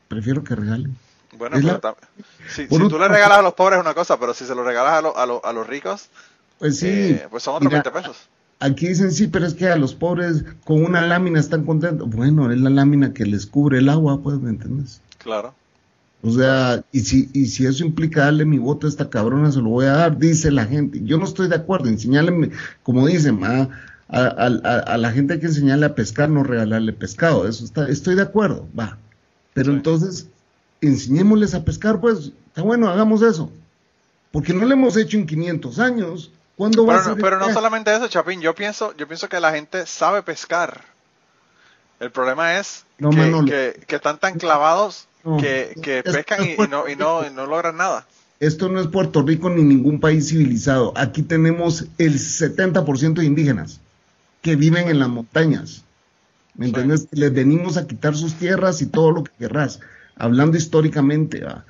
[0.08, 0.98] Prefiero que regalen.
[1.38, 1.96] Bueno, pero la-
[2.50, 4.64] si, si tú le regalas a los pobres es una cosa, pero si se lo
[4.64, 6.10] regalas a, lo- a, lo- a los ricos,
[6.58, 8.28] Pues sí, eh, pues son otros mira, 20 pesos.
[8.60, 12.10] Aquí dicen, sí, pero es que a los pobres con una lámina están contentos.
[12.10, 15.00] Bueno, es la lámina que les cubre el agua, pues, ¿me entiendes?
[15.20, 15.54] Claro.
[16.24, 19.60] O sea, y si, y si eso implica darle mi voto a esta cabrona, se
[19.62, 21.00] lo voy a dar, dice la gente.
[21.04, 22.52] Yo no estoy de acuerdo, enseñarle,
[22.84, 23.70] como dicen, a,
[24.10, 24.22] a,
[24.64, 27.48] a- a la gente hay que enseñarle a pescar, no regalarle pescado.
[27.48, 28.98] Eso está, estoy de acuerdo, va.
[29.54, 29.78] Pero Sí.
[29.78, 30.28] entonces,
[30.82, 33.52] enseñémosles a pescar, pues, está bueno, hagamos eso.
[34.32, 36.32] Porque no lo hemos hecho en 500 años.
[36.56, 37.18] ¿Cuándo va a Pero, ser?
[37.18, 40.82] no, pero no solamente eso, Chapín, yo pienso, yo pienso que la gente sabe pescar.
[42.00, 45.38] El problema es No, que, que- que están tan clavados No.
[45.38, 48.08] que, pescan y, no, y, no, y no logran nada.
[48.40, 50.94] Esto no es Puerto Rico ni ningún país civilizado.
[50.96, 53.82] Aquí tenemos el 70% de indígenas
[54.42, 55.84] que viven en las montañas.
[56.56, 56.70] ¿Me Sí.
[56.70, 57.08] entiendes?
[57.12, 59.80] Les venimos a quitar sus tierras y todo lo que querrás,
[60.16, 61.44] hablando históricamente.
[61.44, 61.66] ¿va?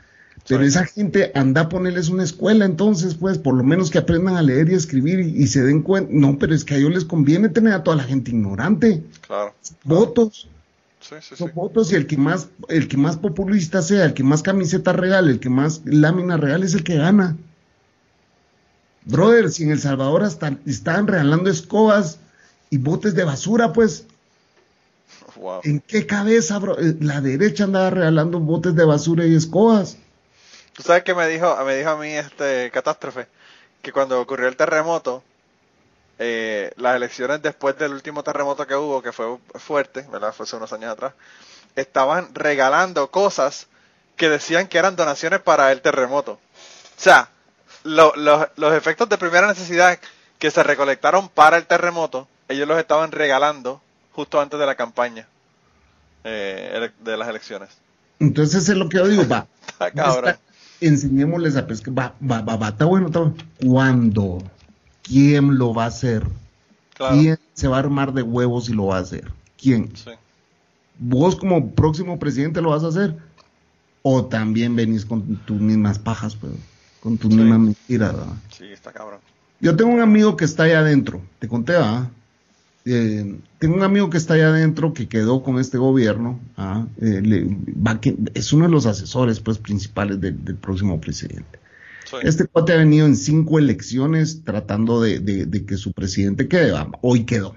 [0.47, 0.67] Pero Sí.
[0.67, 4.41] esa gente anda a ponerles una escuela, entonces, pues, por lo menos que aprendan a
[4.41, 6.11] leer y a escribir y, y se den cuenta.
[6.13, 9.03] No, pero es que a ellos les conviene tener a toda la gente ignorante.
[9.25, 9.53] Claro.
[9.83, 10.47] Votos.
[11.07, 14.43] Sí, sí, votos y el que más, el que más populista sea, el que más
[14.43, 17.37] camiseta regale, el que más lámina regale es el que gana.
[19.05, 22.19] Brother, si en El Salvador hasta estaban regalando escobas
[22.69, 24.05] y botes de basura, pues,
[25.35, 25.61] Wow.
[25.63, 26.79] ¿en qué cabeza, bro?
[26.79, 29.97] Eh, La derecha andaba regalando botes de basura y escobas.
[30.73, 33.27] ¿Tú sabes qué me dijo, me dijo a mí este catástrofe?
[33.81, 35.23] Que cuando ocurrió el terremoto,
[36.19, 40.33] eh, las elecciones después del último terremoto que hubo, que fue fuerte, ¿verdad?
[40.33, 41.13] Fue hace unos años atrás,
[41.75, 43.67] estaban regalando cosas
[44.15, 46.33] que decían que eran donaciones para el terremoto.
[46.33, 46.39] O
[47.01, 47.29] sea,
[47.83, 49.99] lo- lo- los efectos de primera necesidad
[50.39, 53.81] que se recolectaron para el terremoto, ellos los estaban regalando
[54.13, 55.27] justo antes de la campaña
[56.23, 57.69] eh, de las elecciones.
[58.19, 59.47] Entonces es lo que yo digo, va.
[60.81, 61.97] Enseñémosles a pescar.
[61.97, 63.35] Va, va, va, va, está bueno, está bueno.
[63.65, 64.43] ¿Cuándo?
[65.07, 66.25] ¿Quién lo va a hacer?
[66.95, 67.15] Claro.
[67.15, 69.31] ¿Quién se va a armar de huevos y lo va a hacer?
[69.61, 69.95] ¿Quién?
[69.95, 70.11] Sí.
[70.99, 73.15] ¿Vos como próximo presidente lo vas a hacer?
[74.01, 76.53] ¿O también venís con tus mismas pajas, pues,
[77.01, 77.39] con tus Sí.
[77.39, 78.13] mismas mentiras?
[78.13, 78.33] ¿verdad?
[78.55, 79.19] Sí, está cabrón.
[79.59, 82.09] Yo tengo un amigo que está allá adentro, te conté, ¿ah?
[82.85, 86.85] Eh, tengo un amigo que está allá adentro que quedó con este gobierno, ¿ah?
[87.01, 87.45] Eh, le-
[87.85, 91.59] va que- es uno de los asesores pues, principales del próximo presidente.
[92.23, 96.73] Este cuate ha venido en cinco elecciones tratando de, que su presidente quede.
[97.01, 97.55] Hoy quedó.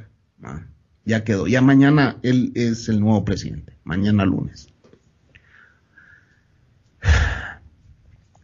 [1.05, 1.47] Ya quedó.
[1.47, 3.77] Ya mañana él es el nuevo presidente.
[3.85, 4.69] Mañana lunes.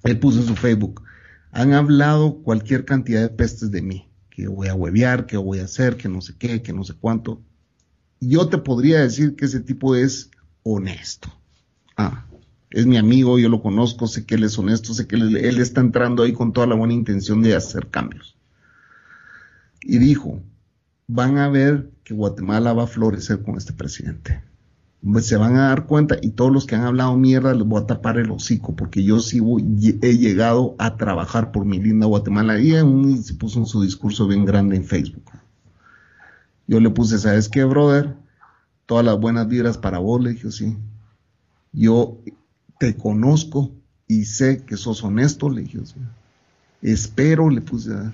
[0.05, 1.03] Él puso en su Facebook.
[1.51, 4.09] Han hablado cualquier cantidad de pestes de mí.
[4.31, 6.95] Que voy a huevear, que voy a hacer, que no sé qué, que no sé
[6.95, 7.43] cuánto.
[8.21, 10.31] Yo te podría decir que ese tipo es
[10.63, 11.29] honesto.
[11.97, 12.26] Ah,
[12.77, 15.81] es mi amigo, yo lo conozco, sé que él es honesto, sé que él, está
[15.81, 18.37] entrando ahí con toda la buena intención de hacer cambios.
[19.81, 20.43] Y dijo,
[21.07, 24.43] van a ver que Guatemala va a florecer con este presidente.
[25.03, 27.81] Pues se van a dar cuenta y todos los que han hablado mierda les voy
[27.81, 29.41] a tapar el hocico porque yo sí
[30.03, 32.72] he llegado a trabajar por mi linda Guatemala y
[33.22, 35.31] se puso en su discurso bien grande en Facebook.
[36.66, 38.16] Yo le puse, ¿sabes qué, brother?
[38.85, 40.77] Todas las buenas vibras para vos, le dije, sí.
[41.72, 42.18] Yo
[42.79, 43.72] te conozco
[44.09, 45.79] y sé que sos honesto, le dije.
[46.83, 48.12] Espero, le puse, ah,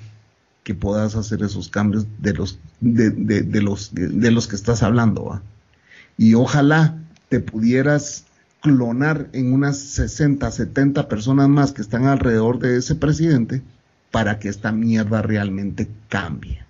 [0.65, 4.83] que puedas hacer esos cambios de los, de, de- de los, de, los que estás
[4.83, 5.43] hablando, ¿va?
[6.19, 6.99] Y ojalá
[7.29, 8.27] te pudieras
[8.63, 13.63] clonar en unas 60, 70 personas más que están alrededor de ese presidente
[14.11, 16.65] para que esta mierda realmente cambie.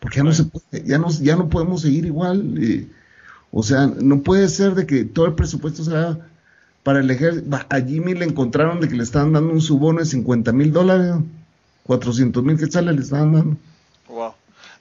[0.00, 2.56] Porque ya no se puede, ya no, ya no podemos seguir igual.
[2.62, 2.88] eh,
[3.52, 6.28] o sea, no puede ser de que todo el presupuesto se haga
[6.84, 7.56] para el ejército.
[7.68, 11.16] A Jimmy le encontraron de que le estaban dando un subono de 50 mil dólares,
[11.82, 13.56] 400 mil quetzales le estaban dando.
[14.06, 14.34] Wow.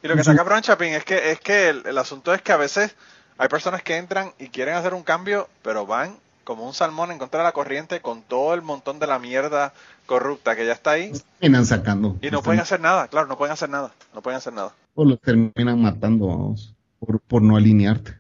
[0.04, 2.52] Y lo que está cabrón, Chapín, es que, es que el, el asunto es que
[2.52, 2.96] a veces
[3.40, 7.18] hay personas que entran y quieren hacer un cambio, pero van como un salmón en
[7.18, 9.74] contra de la corriente con todo el montón de la mierda
[10.06, 12.18] corrupta que ya está ahí Terminan sacando.
[12.22, 14.74] y no pueden hacer nada, claro, no pueden hacer nada, no pueden hacer nada.
[14.94, 18.18] O los terminan matando vamos, por, por no alinearte.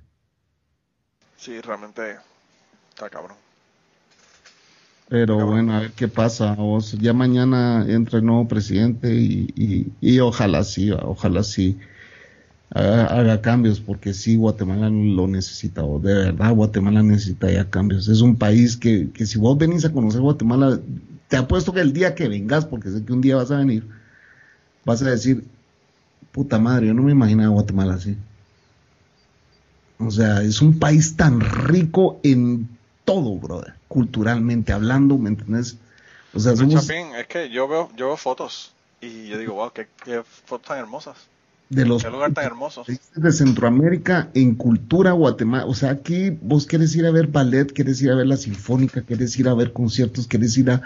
[1.37, 2.17] Sí, realmente
[2.89, 3.42] está cabrón.
[5.13, 6.55] Pero bueno, a ver qué pasa.
[6.55, 11.77] Vos, ya mañana entra el nuevo presidente y, y, ojalá sí, ojalá sí
[12.71, 15.83] haga, cambios, porque sí, Guatemala lo necesita.
[15.83, 18.07] de verdad, Guatemala necesita ya cambios.
[18.07, 20.79] Es un país que, que si vos venís a conocer Guatemala,
[21.27, 23.87] te apuesto que el día que vengas, porque sé que un día vas a venir,
[24.83, 25.43] vas a decir,
[26.31, 28.17] puta madre, yo no me imaginaba Guatemala así.
[29.99, 32.67] O sea, es un país tan rico en
[33.05, 35.77] todo, brother, culturalmente hablando, ¿me entiendes?
[36.33, 36.89] O sea, somos...
[36.89, 39.87] es que yo veo, yo veo fotos y yo digo, wow, qué,
[40.45, 41.17] fotos tan hermosas.
[41.69, 42.85] De los qué lugar tan hermoso.
[43.15, 45.65] De Centroamérica en cultura Guatemala.
[45.65, 49.01] O sea, aquí vos querés ir a ver ballet, querés ir a ver la sinfónica,
[49.01, 50.81] querés ir a ver conciertos, querés ir a,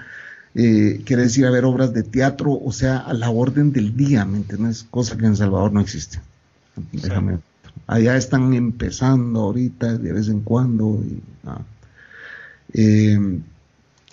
[0.56, 4.24] eh, querés ir a ver obras de teatro, o sea, a la orden del día,
[4.26, 4.86] ¿me entiendes?
[4.90, 6.20] Cosa que en Salvador no existe.
[6.92, 7.40] Déjame.
[7.86, 11.02] Allá están empezando ahorita de vez en cuando.
[11.04, 11.62] Y, ah.
[12.74, 13.18] Eh,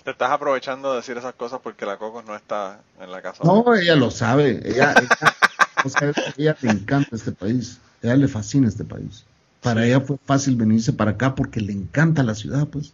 [0.03, 3.43] Te estás aprovechando de decir esas cosas porque la Coco no está en la casa.
[3.43, 4.61] No, ella lo sabe.
[4.63, 4.95] Ella,
[6.37, 7.79] ella, le encanta este país.
[8.01, 9.25] Ella le fascina este país.
[9.61, 12.93] Para ella fue fácil venirse para acá porque le encanta la ciudad, pues.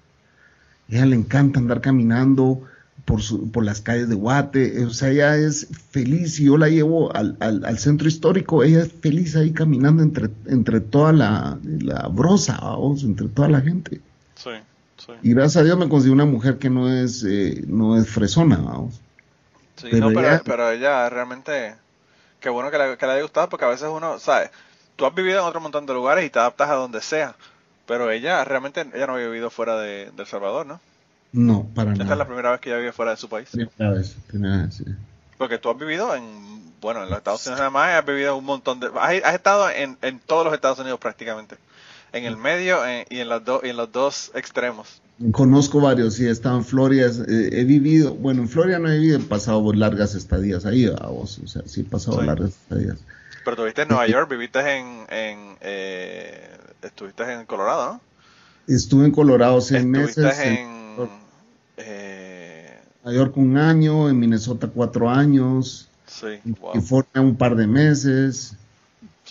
[0.89, 2.61] Ella le encanta andar caminando
[3.05, 4.85] por, por las calles de Guate.
[4.85, 8.63] O sea, ella es feliz y yo la llevo al, al, centro histórico.
[8.63, 12.59] Ella es feliz ahí caminando entre, entre toda la, la brosa,
[13.03, 14.01] entre toda la gente.
[14.35, 14.49] Sí.
[15.21, 18.57] Y gracias a Dios me conseguí una mujer que no es, eh, no es fresona,
[18.57, 18.99] vamos.
[19.75, 21.75] Sí, pero, no, pero, ella, pero ella realmente,
[22.39, 24.51] qué bueno que le, que le haya gustado, porque a veces uno, ¿sabes?
[24.95, 27.35] Tú has vivido en otro montón de lugares y te adaptas a donde sea,
[27.87, 30.79] pero ella realmente, ella no había vivido fuera de, El Salvador, ¿no?
[31.33, 32.03] No, para nada.
[32.03, 33.49] Esta es la primera vez que ella vive fuera de su país.
[33.51, 34.85] Primera vez, primera vez, sí.
[35.37, 36.23] Porque tú has vivido en,
[36.81, 39.69] bueno, en los Estados Unidos nada más, has vivido un montón de, has, has estado
[39.69, 41.57] en, en todos los Estados Unidos prácticamente
[42.13, 45.01] en el medio eh, y, en los y en los dos extremos.
[45.31, 49.19] Conozco varios, sí, he estado en Florida, he vivido, bueno, en Florida no he vivido,
[49.19, 52.97] he pasado largas estadías ahí, a vos, o sea, sí he pasado largas estadías.
[53.45, 56.49] Pero tuviste en Nueva York, viviste en, en eh,
[56.81, 58.01] estuviste en Colorado, ¿no?
[58.73, 60.39] Estuve en Colorado seis meses.
[60.39, 61.09] En, en
[61.77, 62.79] eh...
[63.03, 65.89] Nueva York un año, en Minnesota cuatro años.
[66.05, 68.55] Sí, en California un par de meses.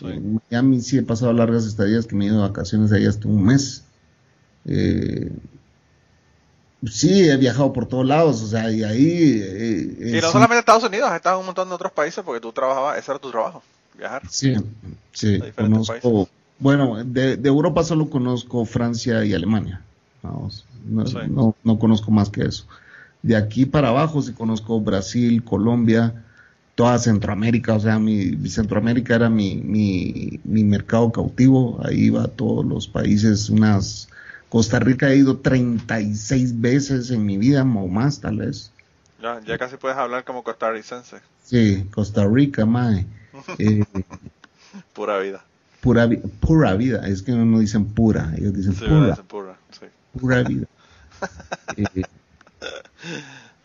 [0.03, 3.28] En Miami sí he pasado largas estadías que me he ido de vacaciones ahí hasta
[3.28, 3.84] un mes.
[4.64, 5.30] Eh,
[6.90, 9.40] sí, he viajado por todos lados, o sea, y ahí...
[9.42, 12.40] Eh, y no solamente Estados Unidos, has estado en un montón de otros países porque
[12.40, 13.62] tú trabajabas, ese era tu trabajo,
[13.96, 14.22] viajar.
[14.28, 14.55] Sí,
[15.12, 16.28] sí, conozco...
[16.59, 19.80] Bueno, de, Europa solo conozco Francia y Alemania.
[20.22, 22.66] Vamos, no, no conozco más que eso.
[23.22, 26.22] De aquí para abajo sí conozco Brasil, Colombia,
[26.75, 32.29] toda Centroamérica, o sea, mi, Centroamérica era mi, mi, mi, mercado cautivo, ahí iba a
[32.29, 34.09] todos los países, unas,
[34.49, 38.73] Costa Rica he ido 36 veces en mi vida, o más tal vez.
[39.23, 41.18] Ya, ya casi puedes hablar como costarricense.
[41.45, 43.07] Sí, Costa Rica, mae.
[43.59, 43.85] Eh,
[44.93, 45.45] pura vida.
[45.81, 46.09] Pura,
[46.41, 49.14] pura vida, es que no dicen pura, ellos dicen pura.
[49.16, 49.87] pura, sí.
[50.18, 50.66] Pura vida.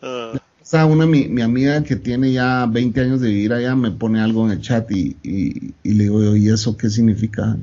[0.01, 3.76] eh, uh sea, una mi, mi, amiga que tiene ya 20 años de vivir allá
[3.76, 7.55] me pone algo en el chat y, y, le digo, ¿y eso qué significa?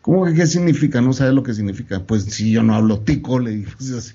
[0.00, 1.02] ¿Cómo que qué significa?
[1.02, 2.00] No sabe lo que significa.
[2.00, 4.14] Pues si yo no hablo tico, le digo así.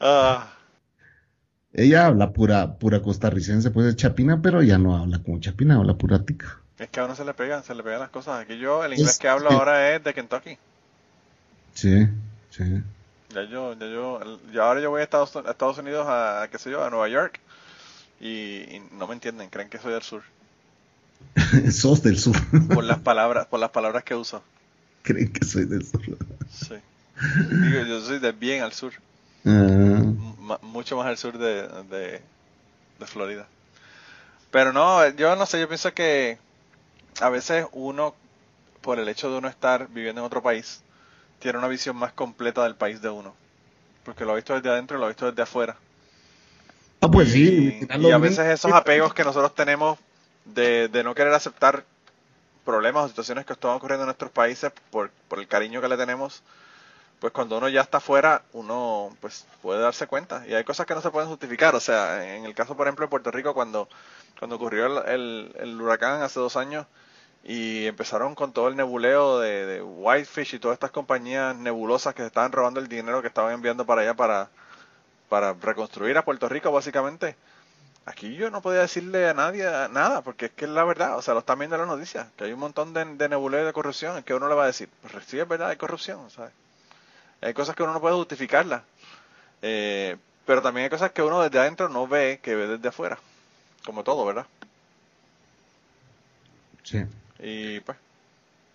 [0.00, 0.54] Ah.
[1.72, 5.94] Ella habla pura, pura costarricense, pues es chapina, pero ya no habla como chapina, habla
[5.94, 6.58] pura tica.
[6.78, 8.40] Es que a uno se le pegan, se le pegan las cosas.
[8.40, 10.58] Aquí yo, el inglés que hablo ahora es de Kentucky.
[11.74, 12.08] Sí,
[12.50, 12.82] sí.
[13.34, 14.20] Ya yo, ya yo,
[14.52, 17.38] ya ahora yo voy a Estados, Estados Unidos, a, qué sé yo, a Nueva York,
[18.20, 20.22] y, no me entienden, creen que soy del sur.
[21.70, 22.36] Sos del sur.
[22.74, 24.42] por las palabras, por las palabras que uso.
[25.02, 26.00] Creen que soy del sur.
[26.50, 26.74] sí.
[27.50, 28.92] Digo, yo soy de bien al sur.
[29.44, 30.02] Ah.
[30.62, 32.20] mucho más al sur de, de,
[32.98, 33.46] de Florida.
[34.50, 36.38] Pero no, yo no sé, yo pienso que
[37.20, 38.14] a veces uno,
[38.80, 40.82] por el hecho de uno estar viviendo en otro país,
[41.40, 43.34] tiene una visión más completa del país de uno.
[44.04, 45.76] Porque lo ha visto desde adentro y lo ha visto desde afuera.
[47.00, 47.80] Ah, pues sí.
[47.98, 49.98] Y, a veces esos apegos que nosotros tenemos
[50.44, 51.84] de, de, no querer aceptar
[52.64, 55.96] problemas o situaciones que están ocurriendo en nuestros países por, por el cariño que le
[55.96, 56.42] tenemos,
[57.18, 60.44] pues cuando uno ya está afuera, uno pues puede darse cuenta.
[60.46, 61.74] Y hay cosas que no se pueden justificar.
[61.74, 63.88] O sea, en el caso, por ejemplo, de Puerto Rico, cuando,
[64.38, 66.86] cuando ocurrió el, el huracán hace dos años,
[67.44, 72.52] y empezaron con todo el nebuleo de, Whitefish y todas estas compañías nebulosas que estaban
[72.52, 74.50] robando el dinero que estaban enviando para allá para,
[75.28, 77.36] para reconstruir a Puerto Rico básicamente.
[78.06, 81.22] Aquí yo no podía decirle a nadie nada, porque es que es la verdad, o
[81.22, 83.72] sea, lo están viendo en las noticias, que hay un montón de, de nebuleo de
[83.72, 86.52] corrupción, que uno le va a decir, pues sí es verdad, hay corrupción, ¿sabes?
[87.40, 88.82] Hay cosas que uno no puede justificarlas.
[89.62, 90.16] Eh,
[90.46, 93.18] pero también hay cosas que uno desde adentro no ve que ve desde afuera.
[93.84, 94.46] Como todo, ¿verdad?
[96.82, 97.04] Sí.
[97.42, 97.98] Y pues.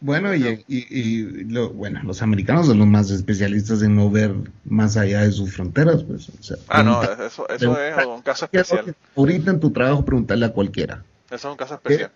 [0.01, 4.36] Bueno, y, y, lo, bueno, los americanos son los más especialistas en no ver
[4.66, 6.30] más allá de sus fronteras, pues.
[6.30, 8.95] O sea, ah, no, eso, eso es un caso especial.
[9.16, 11.03] Ahorita en tu trabajo preguntarle a cualquiera.
[11.28, 12.11] Eso es un caso especial.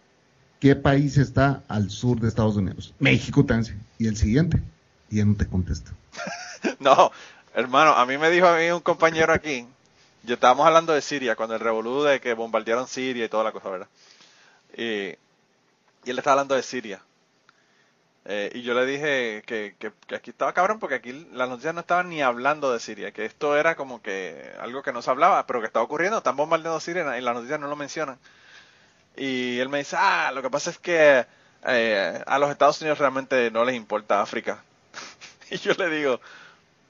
[0.59, 2.93] ¿Qué, país está al sur de Estados Unidos?
[2.99, 3.79] México, también.
[3.97, 4.61] Y el siguiente.
[5.09, 5.91] Y ya no te contesta.
[6.79, 7.11] no,
[7.55, 9.65] hermano, a mí me dijo a mí un compañero aquí,
[10.23, 13.51] yo estábamos hablando de Siria, cuando el revolú de que bombardearon Siria y toda la
[13.51, 13.87] cosa, ¿verdad?
[14.77, 15.17] Y,
[16.03, 17.01] y él estaba hablando de Siria.
[18.25, 21.81] Eh, y yo le dije que, que, aquí estaba cabrón porque aquí las noticias no
[21.81, 25.47] estaban ni hablando de Siria, que esto era como que algo que no se hablaba,
[25.47, 28.19] pero que estaba ocurriendo, están bombardeando Siria y las noticias no lo mencionan.
[29.15, 31.25] Y él me dice, ah, lo que pasa es que
[31.65, 34.63] eh, a los Estados Unidos realmente no les importa África.
[35.49, 36.21] y yo le digo,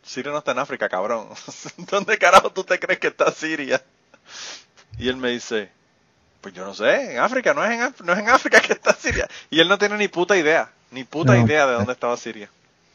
[0.03, 1.30] Siria no está en África, cabrón.
[1.78, 3.82] ¿Dónde carajo tú te crees que está Siria?
[4.97, 5.72] Y él me dice,
[6.42, 8.94] pues yo no sé, en África, no es en, no es en África que está
[8.94, 9.28] Siria.
[9.50, 12.50] Y él no tiene ni puta idea, ni puta idea de dónde estaba Siria.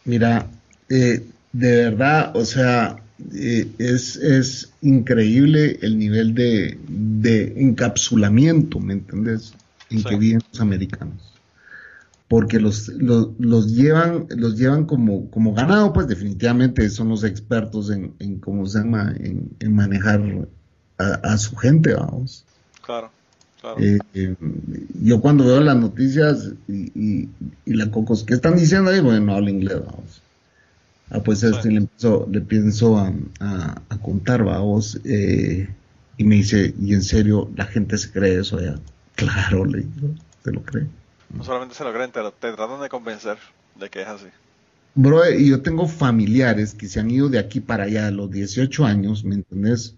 [0.05, 0.47] Mira,
[0.89, 2.97] eh, de verdad, o sea,
[3.35, 9.55] eh, es, es increíble el nivel de, de encapsulamiento, ¿me entendés?
[9.91, 11.35] En que viven los americanos
[12.29, 18.15] porque los, los, llevan, los llevan como, como ganado, pues definitivamente son los expertos en,
[18.19, 20.49] en cómo se llama, en, manejar
[20.99, 22.45] a, su gente, vamos.
[22.85, 23.11] Claro,
[23.65, 23.81] claro.
[23.81, 24.35] Eh, eh,
[25.03, 27.29] yo cuando veo las noticias y,
[27.65, 29.01] y, la cocos, ¿qué están diciendo ahí?
[29.01, 30.23] Bueno, no hablo inglés, vamos.
[31.11, 35.69] Ah, pues le, empiezo, le pienso a, a, contar, vamos, eh,
[36.17, 38.79] y me dice, ¿y en serio la gente se cree eso ya?
[39.15, 40.09] Claro, le digo,
[40.43, 40.89] ¿te lo cree?
[41.33, 43.39] No solamente se lo creen, te, tratan de convencer
[43.79, 44.27] de que es así.
[44.97, 48.29] Bro, y yo tengo familiares que se han ido de aquí para allá a los
[48.31, 49.95] 18 años, ¿me entendés?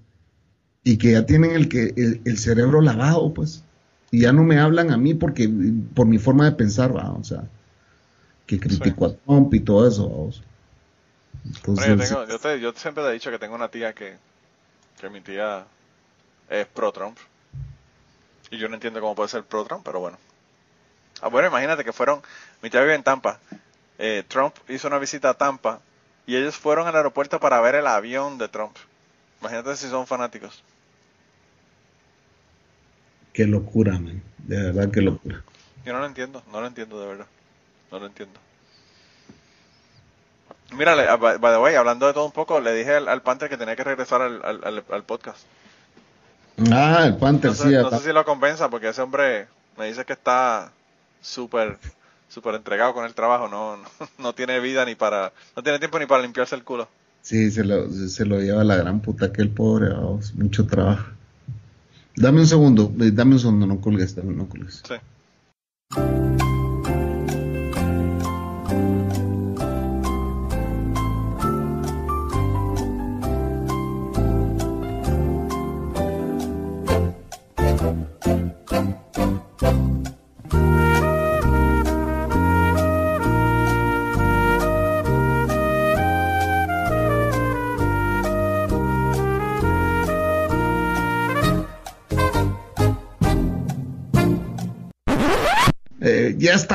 [0.88, 3.64] Y que ya tienen el, que, el, cerebro lavado, pues.
[4.12, 5.50] Y ya no me hablan a mí porque
[5.94, 7.42] por mi forma de pensar, va, o sea,
[8.46, 10.30] que critico a Trump y todo eso.
[11.44, 14.14] Entonces, yo, yo, te, yo siempre te he dicho que tengo una tía que,
[15.00, 15.66] que mi tía
[16.48, 17.18] es pro Trump.
[18.52, 20.18] Y yo no entiendo cómo puede ser pro Trump, pero bueno.
[21.20, 22.22] Ah, bueno, imagínate que fueron,
[22.62, 23.40] mi tía vive en Tampa,
[23.98, 25.80] eh, Trump hizo una visita a Tampa
[26.28, 28.76] y ellos fueron al aeropuerto para ver el avión de Trump.
[29.40, 30.62] Imagínate si son fanáticos.
[33.36, 34.22] Qué locura, man.
[34.38, 35.42] De verdad, qué locura.
[35.84, 37.26] Yo no lo entiendo, no lo entiendo de verdad.
[37.92, 38.40] No lo entiendo.
[40.72, 43.76] Mira, by the way, hablando de todo un poco, le dije al, Panther que tenía
[43.76, 45.40] que regresar al, podcast.
[46.72, 47.68] Ah, el Panther, no sí.
[47.74, 50.72] No sé si lo convenza, porque ese hombre me dice que está
[51.20, 51.78] súper
[52.30, 53.78] súper entregado con el trabajo, no,
[54.18, 56.88] no, tiene vida ni para, no tiene tiempo ni para limpiarse el culo.
[57.20, 59.90] Sí, se lo, se lo lleva la gran puta que el pobre,
[60.36, 61.15] mucho trabajo.
[62.16, 64.82] Dame un segundo, eh, dame un segundo, no colgues, no colgues.
[64.88, 64.94] Sí.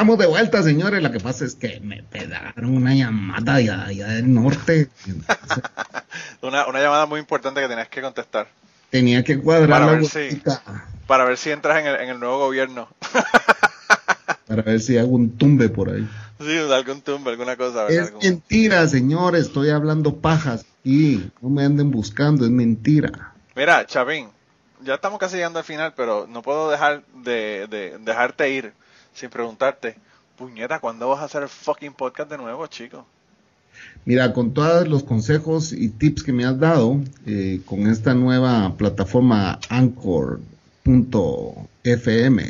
[0.02, 1.04] Estamos de vuelta, señores.
[1.04, 4.90] Lo que pasa es que me pegaron una llamada allá, del norte.
[6.42, 8.48] una, una llamada muy importante que tenías que contestar.
[8.90, 10.42] Tenía que cuadrar para ver, si,
[11.06, 12.90] para ver si entras en el, en el nuevo gobierno.
[14.48, 16.10] para ver si hago un tumbe por ahí.
[16.40, 17.88] Sí, algún tumbe, alguna cosa.
[17.88, 19.46] Es mentira, señores.
[19.46, 23.36] Estoy hablando pajas y no me anden buscando, es mentira.
[23.56, 24.30] Mira, Chavín,
[24.84, 28.81] ya estamos casi llegando al final, pero no puedo dejar de, de dejarte ir
[29.14, 29.96] sin preguntarte,
[30.38, 33.06] puñeta, ¿cuándo vas a hacer el fucking podcast de nuevo, chico?
[34.06, 38.76] Mira, con todos los consejos y tips que me has dado, eh, con esta nueva
[38.76, 40.44] plataforma Anchor.fm,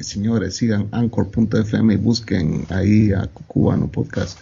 [0.04, 4.40] señores, sigan Anchor.fm y busquen ahí a Cubano Podcast.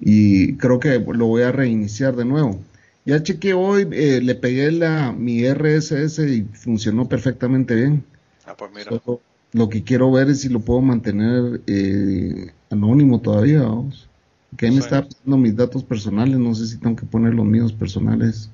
[0.00, 2.60] Y creo que lo voy a reiniciar de nuevo.
[3.04, 8.04] Ya chequeé hoy, eh, le pegué la, mi RSS y funcionó perfectamente bien.
[8.46, 8.90] Ah, pues mira.
[9.52, 14.08] Lo que quiero ver es si lo puedo mantener eh, anónimo todavía, vamos.
[14.56, 17.46] Que ahí me está pidiendo mis datos personales, no sé si tengo que poner los
[17.46, 18.50] míos personales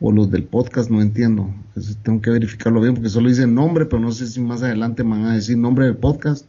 [0.00, 1.50] o los del podcast, no entiendo.
[2.02, 5.10] tengo que verificarlo bien porque solo dice nombre, pero no sé si más adelante me
[5.10, 6.44] van a decir nombre del podcast.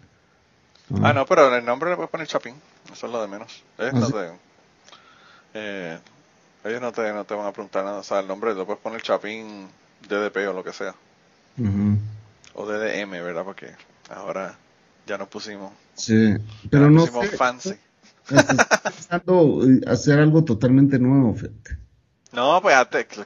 [1.01, 2.55] Ah, no, pero el nombre le puedes poner Chapín,
[2.91, 3.63] eso es lo de menos.
[3.77, 3.91] ¿Ah,
[5.53, 5.97] eh,
[6.63, 7.99] ellos no te, no te van a preguntar nada.
[7.99, 9.67] O sea, el nombre lo puedes poner Chapín
[10.07, 10.93] DDP o lo que sea.
[11.57, 11.97] Ujú.
[12.54, 13.43] O DDM, ¿verdad?
[13.43, 13.72] Porque
[14.10, 14.56] ahora
[15.06, 16.36] ya nos pusimos, Sí,
[16.70, 17.76] pero no pusimos sé, fancy.
[18.84, 21.78] pensando hacer algo totalmente nuevo, fíjate.
[22.32, 22.76] No, pues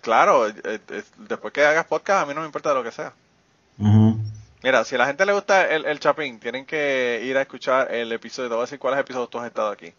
[0.02, 3.14] claro, eh, eh, después que hagas podcast a mí no me importa lo que sea.
[3.82, 4.16] Ajá.
[4.64, 7.94] Mira, si a la gente le gusta el, el Chapín, tienen que ir a escuchar
[7.94, 8.48] el episodio.
[8.48, 9.92] Te voy a decir cuáles episodios tú has estado aquí.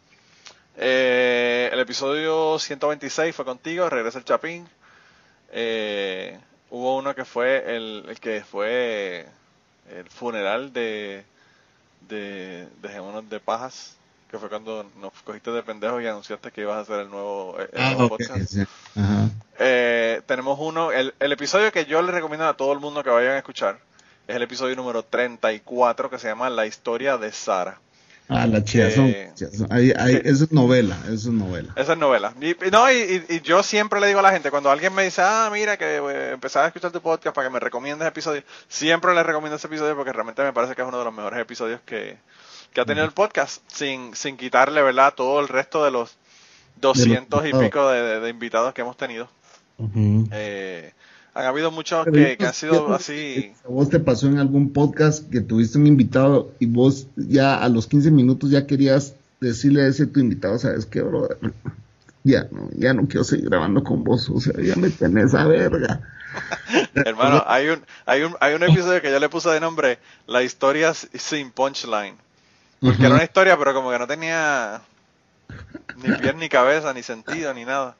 [0.77, 4.67] Eh, el episodio 126 fue contigo, regresa el Chapín.
[5.53, 6.39] Eh,
[6.75, 9.27] hubo uno que fue el, el que fue
[9.97, 11.25] el funeral de,
[12.09, 13.97] de Dejémonos de Pajas,
[14.29, 17.57] que fue cuando nos cogiste de pendejos y anunciaste que ibas a hacer el nuevo,
[17.59, 18.57] el Ah, nuevo podcast.
[19.61, 23.11] Eh, tenemos uno, el, el episodio que yo le recomiendo a todo el mundo que
[23.11, 23.79] vayan a escuchar
[24.27, 27.79] es el episodio número 34 que se llama La historia de Sara.
[28.29, 28.59] Ah, la.
[28.59, 29.45] Eh, sí.
[30.25, 31.73] Eso es novela, eso es novela.
[31.77, 32.33] Esa es novela.
[32.41, 32.97] Y, y no, y,
[33.29, 35.77] y- y yo siempre le digo a la gente, cuando alguien me dice, ah, mira,
[35.77, 39.57] que eh, empezaba a escuchar tu podcast para que me recomiendes episodios, siempre le recomiendo
[39.57, 42.17] ese episodio porque realmente me parece que es uno de los mejores episodios que,
[42.73, 46.17] que ha tenido el podcast, sin, sin quitarle, ¿verdad?, todo el resto de los
[46.81, 47.65] 200 y invitados.
[47.67, 49.29] pico de, de- de invitados que hemos tenido.
[49.77, 50.29] Ujú.
[50.33, 50.93] Eh,
[51.35, 53.53] han habido muchos que, que han sido si así.
[53.65, 57.69] ¿A vos te pasó en algún podcast que tuviste un invitado y vos ya a
[57.69, 61.39] los 15 minutos ya querías decirle a ese tu invitado, ¿sabes qué, brother?
[62.27, 65.45] Ya no, ya no quiero seguir grabando con vos, o sea, ya me tenés a
[65.45, 66.01] verga.
[66.95, 70.43] Hermano, hay un, hay un, hay un episodio que yo le puse de nombre La
[70.43, 72.17] historia sin punchline.
[72.81, 74.81] Porque era una historia, pero como que no tenía
[75.97, 77.95] ni pies ni cabeza, ni sentido, ni nada.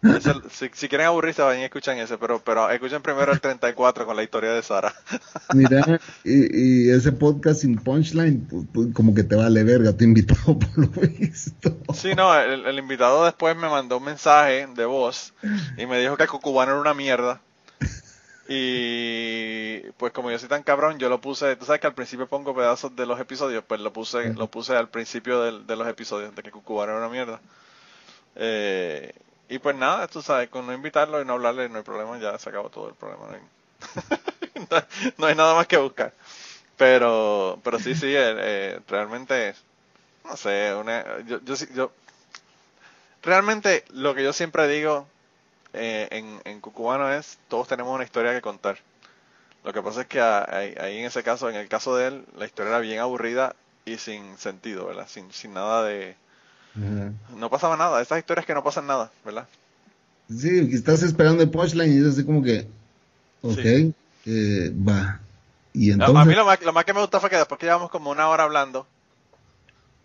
[0.00, 4.06] Ese- si, si quieren aburrirse, vayan y escuchan ese, pero, pero escuchen primero el 34
[4.06, 4.94] con la historia de Sara.
[5.54, 10.04] Mira, y, y ese podcast sin punchline, pues, pues, como que te vale verga tu
[10.04, 11.76] invitado por lo visto.
[11.94, 15.32] Sí, no, el, el invitado después me mandó un mensaje de voz
[15.76, 17.40] y me dijo que el cucubano era una mierda.
[18.50, 22.26] Y pues como yo soy tan cabrón, yo lo puse, tú sabes que al principio
[22.26, 25.86] pongo pedazos de los episodios, pues lo puse, lo puse al principio del- de los
[25.86, 27.40] episodios de que cucubano era una mierda.
[28.36, 29.12] Eh,
[29.48, 32.38] y pues nada, tú sabes, con no invitarlo y no hablarle no hay problema, ya
[32.38, 33.24] se acabó todo el problema.
[35.18, 36.12] No hay, nada más que buscar.
[36.76, 39.54] Pero, pero sí, sí, eh, eh, realmente,
[40.24, 41.92] no sé, una, yo, yo, yo,
[43.22, 45.06] realmente lo que yo siempre digo
[45.74, 48.78] eh, en, en Cucubano es, todos tenemos una historia que contar.
[49.64, 52.46] Lo que pasa es que ahí en ese caso, en el caso de él, la
[52.46, 55.06] historia era bien aburrida y sin sentido, ¿verdad?
[55.08, 56.16] Sin, sin nada de...
[56.78, 57.12] Ajá.
[57.36, 59.46] No pasaba nada, esas historias que no pasan nada, ¿verdad?
[60.30, 62.66] Sí, que estás esperando el punchline y es así como que,
[63.42, 63.94] ok, Sí.
[64.26, 65.20] eh, va.
[65.72, 67.58] Y A- entonces, A mí lo más, lo más que me gustó fue que después
[67.58, 68.86] que llevamos como una hora hablando,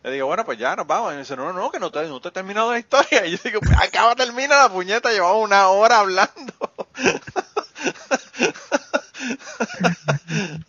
[0.04, 1.12] le digo, bueno, pues ya nos vamos.
[1.12, 3.26] Y me dice, no, no, que no te, no te he terminado la historia.
[3.28, 6.54] Y yo digo, pues acaba, termina la puñeta, llevamos una hora hablando.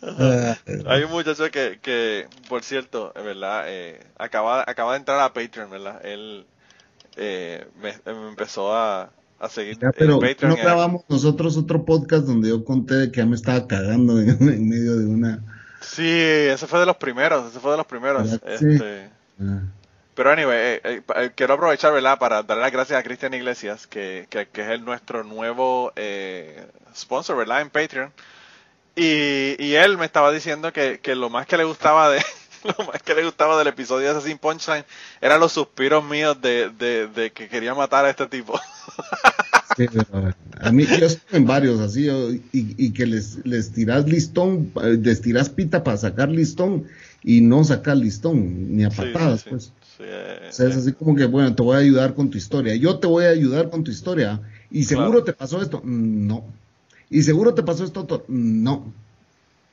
[0.87, 5.33] Hay un muchacho que, que por cierto, es verdad, eh, acaba, acaba de entrar a
[5.33, 6.05] Patreon, ¿verdad?
[6.05, 6.47] Él
[7.17, 10.51] eh, me, me empezó a, a seguir ya, en pero Patreon.
[10.51, 14.31] no grabamos nosotros otro podcast donde yo conté de que ya me estaba cagando en,
[14.31, 15.43] en medio de una...
[15.81, 18.33] Sí, ese fue de los primeros, ese fue de los primeros.
[18.47, 19.61] Este, ah,
[20.15, 22.19] Pero anyway, eh, eh, eh, quiero aprovechar, ¿verdad?
[22.19, 26.67] Para darle las gracias a Cristian Iglesias, que, que, que es el nuestro nuevo eh,
[26.97, 27.61] sponsor, ¿verdad?
[27.61, 28.13] En Patreon.
[28.97, 32.23] Y, y él me estaba diciendo que, que lo más que le gustaba de
[32.65, 34.85] lo más que le gustaba del episodio de ese sin punchline
[35.21, 38.59] eran los suspiros míos de, de, de que quería matar a este tipo.
[39.63, 39.87] sí,
[40.61, 44.73] a mí yo estuve en varios así y, y que les, les tirás listón,
[45.03, 46.87] les tirás pita para sacar listón
[47.23, 49.73] y no sacar listón, ni a patadas, sí, pues.
[49.81, 52.39] sí, eh, O sea, es así como que, bueno, te voy a ayudar con tu
[52.39, 52.75] historia.
[52.77, 54.41] Yo te voy a ayudar con tu historia.
[54.71, 55.25] ¿Y seguro Claro.
[55.25, 55.81] te pasó esto?
[55.85, 56.55] Mm, No.
[57.11, 58.25] ¿Y seguro te pasó esto otro?
[58.29, 58.93] No.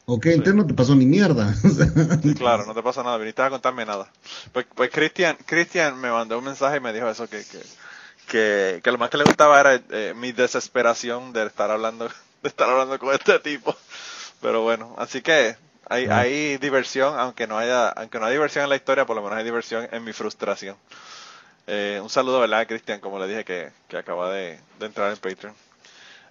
[0.05, 1.53] Ok, entonces no te pasó ni mierda.
[2.21, 4.11] Sí, claro, no te pasa nada, viniste a contarme nada.
[4.51, 7.59] Pues, pues Cristian, Cristian me mandó un mensaje y me dijo eso, que, que,
[8.27, 12.07] que, que lo más que le gustaba era eh, mi desesperación de estar hablando,
[12.43, 13.75] de estar hablando con este tipo.
[14.41, 15.55] Pero bueno, así que
[15.87, 16.19] hay, Ah.
[16.19, 19.37] hay diversión, aunque no haya, aunque no hay diversión en la historia, por lo menos
[19.37, 20.75] hay diversión en mi frustración.
[21.67, 22.99] Eh, un saludo, ¿verdad, Cristian?
[22.99, 25.53] Como le dije que, que acaba de, de entrar en Patreon.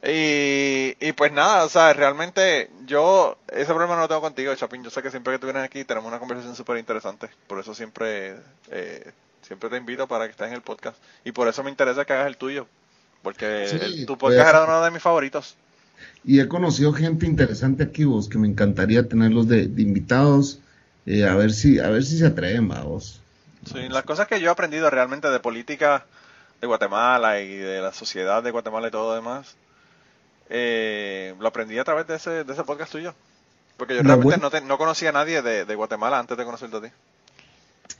[0.02, 4.82] Y, y pues nada, o sea, realmente yo, ese problema no lo tengo contigo, Chapín.
[4.82, 7.28] Yo sé que siempre que tú vienes aquí tenemos una conversación súper interesante.
[7.46, 8.36] Por eso siempre,
[8.70, 9.12] eh,
[9.42, 10.96] siempre te invito para que estés en el podcast.
[11.24, 12.66] Y por eso me interesa que hagas el tuyo.
[13.22, 15.54] Porque Sí, el- tu a podcast era uno de mis favoritos.
[16.24, 20.60] y he conocido gente interesante aquí, vos, que me encantaría tenerlos de, de invitados.
[21.06, 23.20] eh, a ver si, a ver si se atreven, vamos.
[23.70, 26.06] Sí, las cosas que yo he aprendido realmente de política
[26.60, 29.56] de Guatemala y de la sociedad de Guatemala y todo lo demás,
[30.50, 33.14] eh, lo aprendí a través de ese, de ese podcast tuyo.
[33.76, 36.44] Porque yo realmente bueno- no, te- no conocía a nadie de, de Guatemala antes de
[36.44, 36.88] conocerte a ti.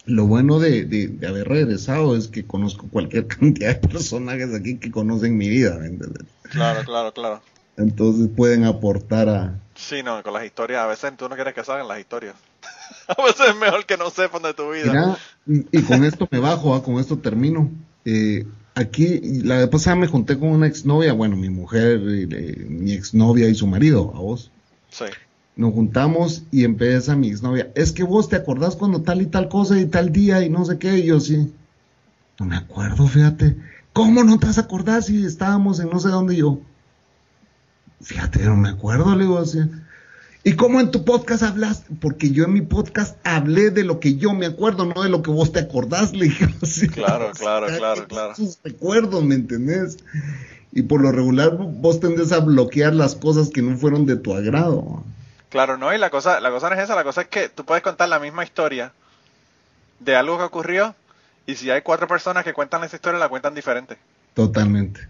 [0.06, 4.76] Lo bueno de, de- de haber regresado es que conozco cualquier cantidad de personajes aquí
[4.78, 6.24] que conocen mi vida, ¿me entiendes?
[6.50, 7.42] Claro, claro, claro.
[7.76, 9.54] Entonces pueden aportar a...
[9.74, 12.34] Sí, no, con las historias, a veces tú no quieres que salgan las historias.
[13.08, 14.86] a veces es mejor que no sepan de tu vida.
[14.92, 15.18] Mira,
[15.72, 17.70] y, y con esto me bajo, ah, con esto termino.
[18.04, 18.44] Eh,
[18.74, 23.48] aquí, la vez pasada me junté con una exnovia, bueno, mi mujer, eh, mi exnovia
[23.48, 24.50] y su marido, a vos.
[24.90, 25.04] Sí.
[25.56, 27.70] Nos juntamos y empieza mi exnovia.
[27.74, 30.64] Es que vos te acordás cuando tal y tal cosa y tal día y no
[30.64, 30.98] sé qué.
[30.98, 31.52] Y yo sí.
[32.38, 33.56] No me acuerdo, fíjate.
[33.92, 36.60] ¿Cómo no te vas a acordar si estábamos en no sé dónde Y yo?
[38.00, 39.58] Fíjate, no me acuerdo, le digo así.
[40.42, 41.84] ¿Y cómo en tu podcast hablas?
[42.00, 45.22] Porque yo en mi podcast hablé de lo que yo me acuerdo, no de lo
[45.22, 46.88] que vos te acordás, le dije así.
[46.88, 48.34] Claro, claro, claro, claro.
[48.34, 49.98] Sus recuerdos, ¿me entendés?
[50.72, 54.34] Y por lo regular vos tendés a bloquear las cosas que no fueron de tu
[54.34, 55.04] agrado.
[55.50, 57.64] Claro, no, y la cosa, la cosa no es esa, la cosa es que tú
[57.64, 58.92] puedes contar la misma historia
[59.98, 60.94] de algo que ocurrió
[61.44, 63.98] y si hay cuatro personas que cuentan esa historia la cuentan diferente.
[64.34, 65.06] Totalmente.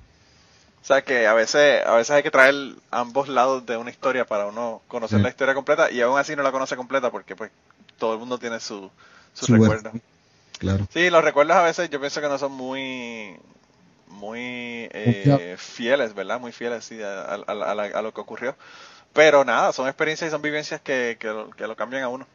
[0.83, 2.55] O sea que a veces, a veces hay que traer
[2.91, 5.23] ambos lados de una historia para uno conocer Sí.
[5.23, 7.51] la historia completa y aún así no la conoce completa porque pues
[7.99, 8.91] todo el mundo tiene su,
[9.35, 9.93] su, Su recuerdo.
[10.59, 10.89] Claro.
[10.93, 13.37] Sí, los recuerdos a veces yo pienso que no son muy
[14.09, 16.41] muy eh, fieles, ¿verdad?
[16.41, 18.57] Muy fieles sí, a, a- a la- a lo que ocurrió.
[19.15, 22.29] Pero nada, son experiencias y son vivencias que, que, lo, que lo cambian a uno.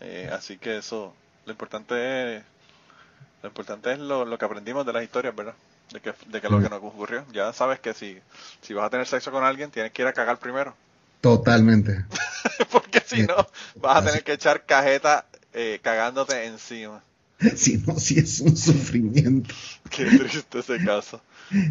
[0.00, 1.14] Eh, así que eso,
[1.46, 2.44] lo importante es,
[3.42, 5.54] lo importante es lo, lo que aprendimos de las historias, ¿verdad?
[5.92, 7.24] De que, de que lo que nos ocurrió.
[7.32, 8.18] Ya sabes que si,
[8.62, 10.74] si vas a tener sexo con alguien, tienes que ir a cagar primero.
[11.20, 12.04] Totalmente.
[12.70, 13.46] Porque si no,
[13.76, 17.02] vas a tener que echar cajeta eh, cagándote encima.
[17.56, 19.52] Si no, sí es un sufrimiento.
[19.90, 21.20] Qué triste ese caso.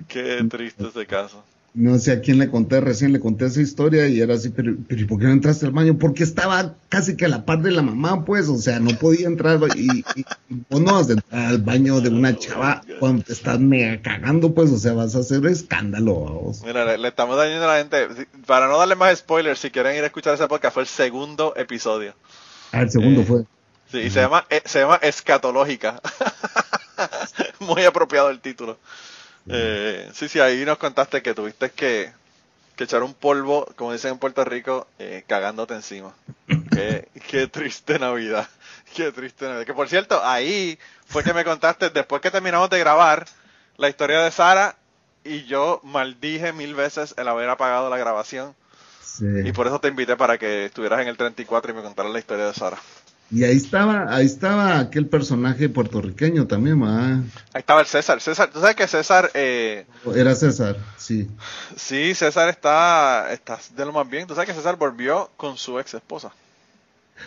[0.09, 1.43] Qué triste ese caso.
[1.73, 4.75] No sé a quién le conté recién, le conté esa historia y era así, pero,
[4.89, 5.97] pero ¿y por qué no entraste al baño?
[5.97, 9.27] Porque estaba casi que a la par de la mamá, pues, o sea, no podía
[9.27, 10.05] entrar y, y,
[10.49, 14.01] y vos no vas a entrar al baño de una chava cuando te estás mega
[14.01, 16.61] cagando, pues, o sea, vas a hacer escándalo a vos.
[16.65, 18.27] Mira, le, le estamos dañando a la gente.
[18.45, 21.53] Para no darle más spoilers, si quieren ir a escuchar ese podcast, fue el segundo
[21.55, 22.13] episodio.
[22.73, 23.43] Ah, el segundo Eh, fue.
[23.91, 26.01] Sí, y se llama, eh, se llama Escatológica.
[27.59, 28.77] Muy apropiado el título.
[29.51, 32.11] Eh, sí, sí, ahí nos contaste que tuviste que,
[32.75, 36.13] que echar un polvo, como dicen en Puerto Rico, eh, cagándote encima.
[36.71, 38.47] Qué, qué triste Navidad.
[38.95, 39.65] Qué triste Navidad.
[39.65, 43.25] Que por cierto, ahí fue que me contaste, después que terminamos de grabar
[43.77, 44.75] la historia de Sara,
[45.23, 48.55] y yo maldije mil veces el haber apagado la grabación.
[49.03, 49.25] Sí.
[49.43, 52.19] Y por eso te invité para que estuvieras en el 34 y me contaras la
[52.19, 52.77] historia de Sara.
[53.31, 57.21] Y ahí estaba, ahí estaba aquel personaje puertorriqueño también, ¿verdad?
[57.53, 58.19] Ahí estaba el César.
[58.19, 59.85] César, tú sabes que César, eh,
[60.15, 61.27] Era César, sí.
[61.75, 64.27] sí, César está, está de lo más bien.
[64.27, 66.33] Tú sabes que César volvió con su ex esposa.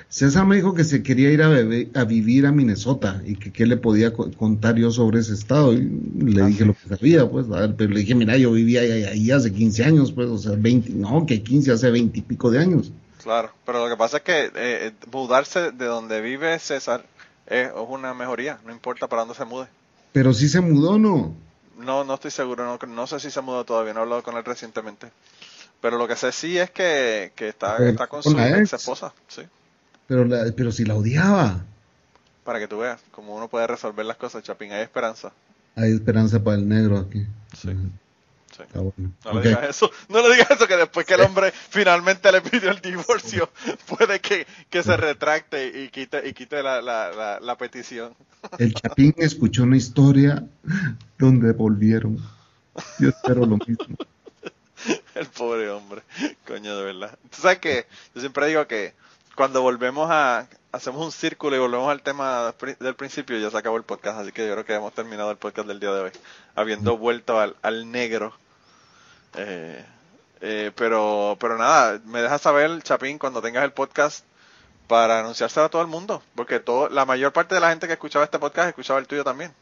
[0.09, 3.76] César me dijo que se quería ir a, vivir a Minnesota y que qué le
[3.76, 5.72] podía co- contar yo sobre ese estado.
[5.72, 5.82] Y
[6.18, 6.64] le Ah, dije sí.
[6.64, 9.52] lo que sabía, pues, a ver, pero le dije, mira, yo vivía ahí, ahí hace
[9.52, 12.93] 15 años, pues, o sea, 20, no, que 15, hace 20 y pico de años.
[13.25, 17.07] Claro, pero lo que pasa es que eh, mudarse de donde vive César
[17.47, 19.67] es una mejoría, no importa para dónde se mude.
[20.13, 21.35] Pero sí se mudó, ¿no?
[21.79, 24.37] No, no estoy seguro, no, no sé si se mudó todavía, no he hablado con
[24.37, 25.11] él recientemente.
[25.81, 28.75] Pero lo que sé sí es que, que está, Pero está con con su ex
[28.75, 29.43] esposa, sí.
[30.07, 31.65] Pero, la, pero si la odiaba.
[32.45, 35.33] Para que tú veas cómo uno puede resolver las cosas, Chapín, hay esperanza.
[35.77, 37.27] Hay esperanza para el negro aquí.
[37.57, 37.75] Sí.
[38.56, 38.62] Sí.
[38.72, 38.93] Bueno.
[39.24, 39.35] No Ok.
[39.44, 42.70] le digas eso, no le digas eso, que después que el hombre finalmente le pidió
[42.70, 43.51] el divorcio,
[43.86, 48.14] puede que, que se retracte y quite, y quite la, la, la, la petición.
[48.59, 50.44] El Chapín escuchó una historia
[51.18, 52.18] donde volvieron.
[52.98, 53.97] Yo espero lo mismo.
[55.14, 56.02] El pobre hombre,
[56.47, 57.18] coño, de verdad.
[57.31, 58.93] Tú sabes que yo siempre digo que
[59.35, 63.76] cuando volvemos a, hacemos un círculo y volvemos al tema del principio, ya se acabó
[63.78, 66.10] el podcast, así que yo creo que hemos terminado el podcast del día de hoy,
[66.55, 68.35] habiendo vuelto al, al negro.
[69.36, 69.85] Eh,
[70.40, 74.24] eh, pero, pero nada, me dejas saber, Chapín, cuando tengas el podcast
[74.86, 77.94] para anunciárselo a todo el mundo, porque todo, la mayor parte de la gente que
[77.94, 79.52] escuchaba este podcast escuchaba el tuyo también.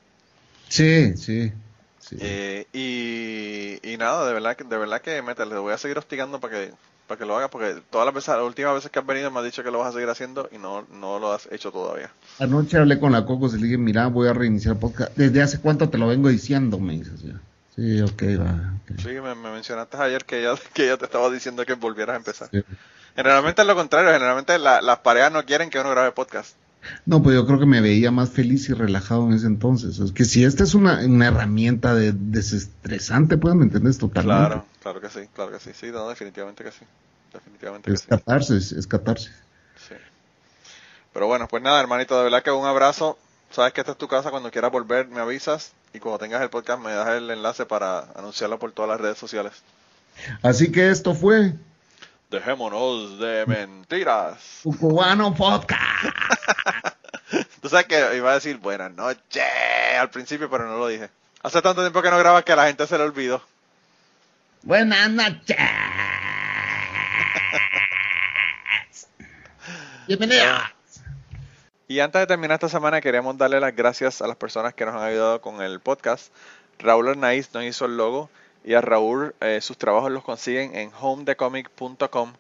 [0.69, 1.53] Sí, sí.
[2.01, 2.17] sí.
[2.21, 6.41] Eh, y, y nada, de verdad que, de verdad que métele, voy a seguir hostigando
[6.41, 6.73] para que,
[7.07, 9.39] para que lo hagas, porque todas las veces, las últimas veces que has venido me
[9.39, 12.11] has dicho que lo vas a seguir haciendo y no, no lo has hecho todavía.
[12.41, 15.17] Anoche hablé con la Cocos y le dije, mira, voy a reiniciar el podcast.
[15.17, 16.81] ¿Desde hace cuánto te lo vengo diciendo?
[16.81, 17.41] Me dices ya.
[17.77, 18.75] Sí, ok, va.
[18.83, 18.99] ok.
[19.01, 22.17] Sí, me, me mencionaste ayer que ella, que ella te estaba diciendo que volvieras a
[22.19, 22.49] empezar.
[22.51, 22.63] Sí.
[23.17, 26.55] Generalmente es lo contrario, generalmente la- las parejas no quieren que uno grabe podcast.
[27.07, 29.99] No, pues yo creo que me veía más feliz y relajado en ese entonces.
[30.01, 34.47] Es que si esta es una, una herramienta de, desestresante, pues me entiendes totalmente.
[34.47, 35.71] Claro, claro que sí, claro que sí.
[35.79, 36.85] Sí, no, definitivamente que sí.
[37.33, 39.31] Definitivamente es que catarsis, es catarsis.
[39.89, 39.95] Sí.
[41.13, 43.17] Pero bueno, pues nada, hermanito, de verdad que un abrazo.
[43.53, 46.49] Sabes que esta es tu casa, cuando quieras volver me avisas y cuando tengas el
[46.49, 49.53] podcast me das el enlace para anunciarlo por todas las redes sociales.
[50.43, 51.53] Así que esto fue
[52.31, 54.61] Dejémonos de mentiras.
[54.65, 56.07] Un cubano podcast.
[57.61, 59.45] Tú sabes que iba a decir buenas noches
[60.01, 61.11] al principio, pero no lo dije.
[61.43, 63.43] Hace tanto tiempo que no grabas que a la gente se le olvidó.
[64.63, 65.59] Buenas noches.
[70.09, 70.72] Bienvenidos.
[71.93, 74.95] Y antes de terminar esta semana, queremos darle las gracias a las personas que nos
[74.95, 76.33] han ayudado con el podcast.
[76.79, 78.31] Raúl Arnaiz nos hizo el logo
[78.65, 82.33] y a Raúl eh, sus trabajos los consiguen en homedecomic.com.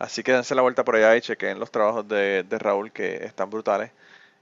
[0.00, 3.50] Así que dense la vuelta por allá y chequen los trabajos de, Raúl que están
[3.50, 3.92] brutales.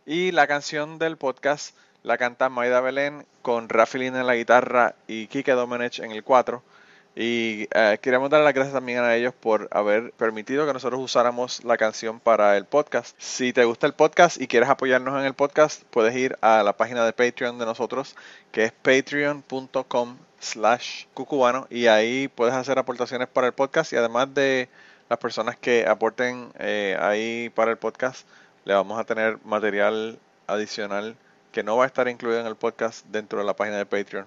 [0.07, 5.27] Y la canción del podcast la canta Maida Belén con Rafaelín en la guitarra y
[5.27, 6.63] Kike Domenech en el 4.
[7.19, 11.65] Y eh, queremos dar las gracias también a ellos por haber permitido que nosotros usáramos
[11.65, 13.17] la canción para el podcast.
[13.19, 16.77] Si te gusta el podcast y quieres apoyarnos en el podcast, puedes ir a la
[16.77, 18.17] página de Patreon de nosotros,
[18.53, 24.35] que es patreon.com slash cucubano y ahí puedes hacer aportaciones para el podcast y además
[24.35, 24.69] de
[25.09, 28.29] las personas que aporten eh, ahí para el podcast,
[28.67, 31.17] le vamos a tener material adicional
[31.51, 34.27] que no va a estar incluido en el podcast dentro de la página de Patreon.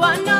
[0.00, 0.39] one.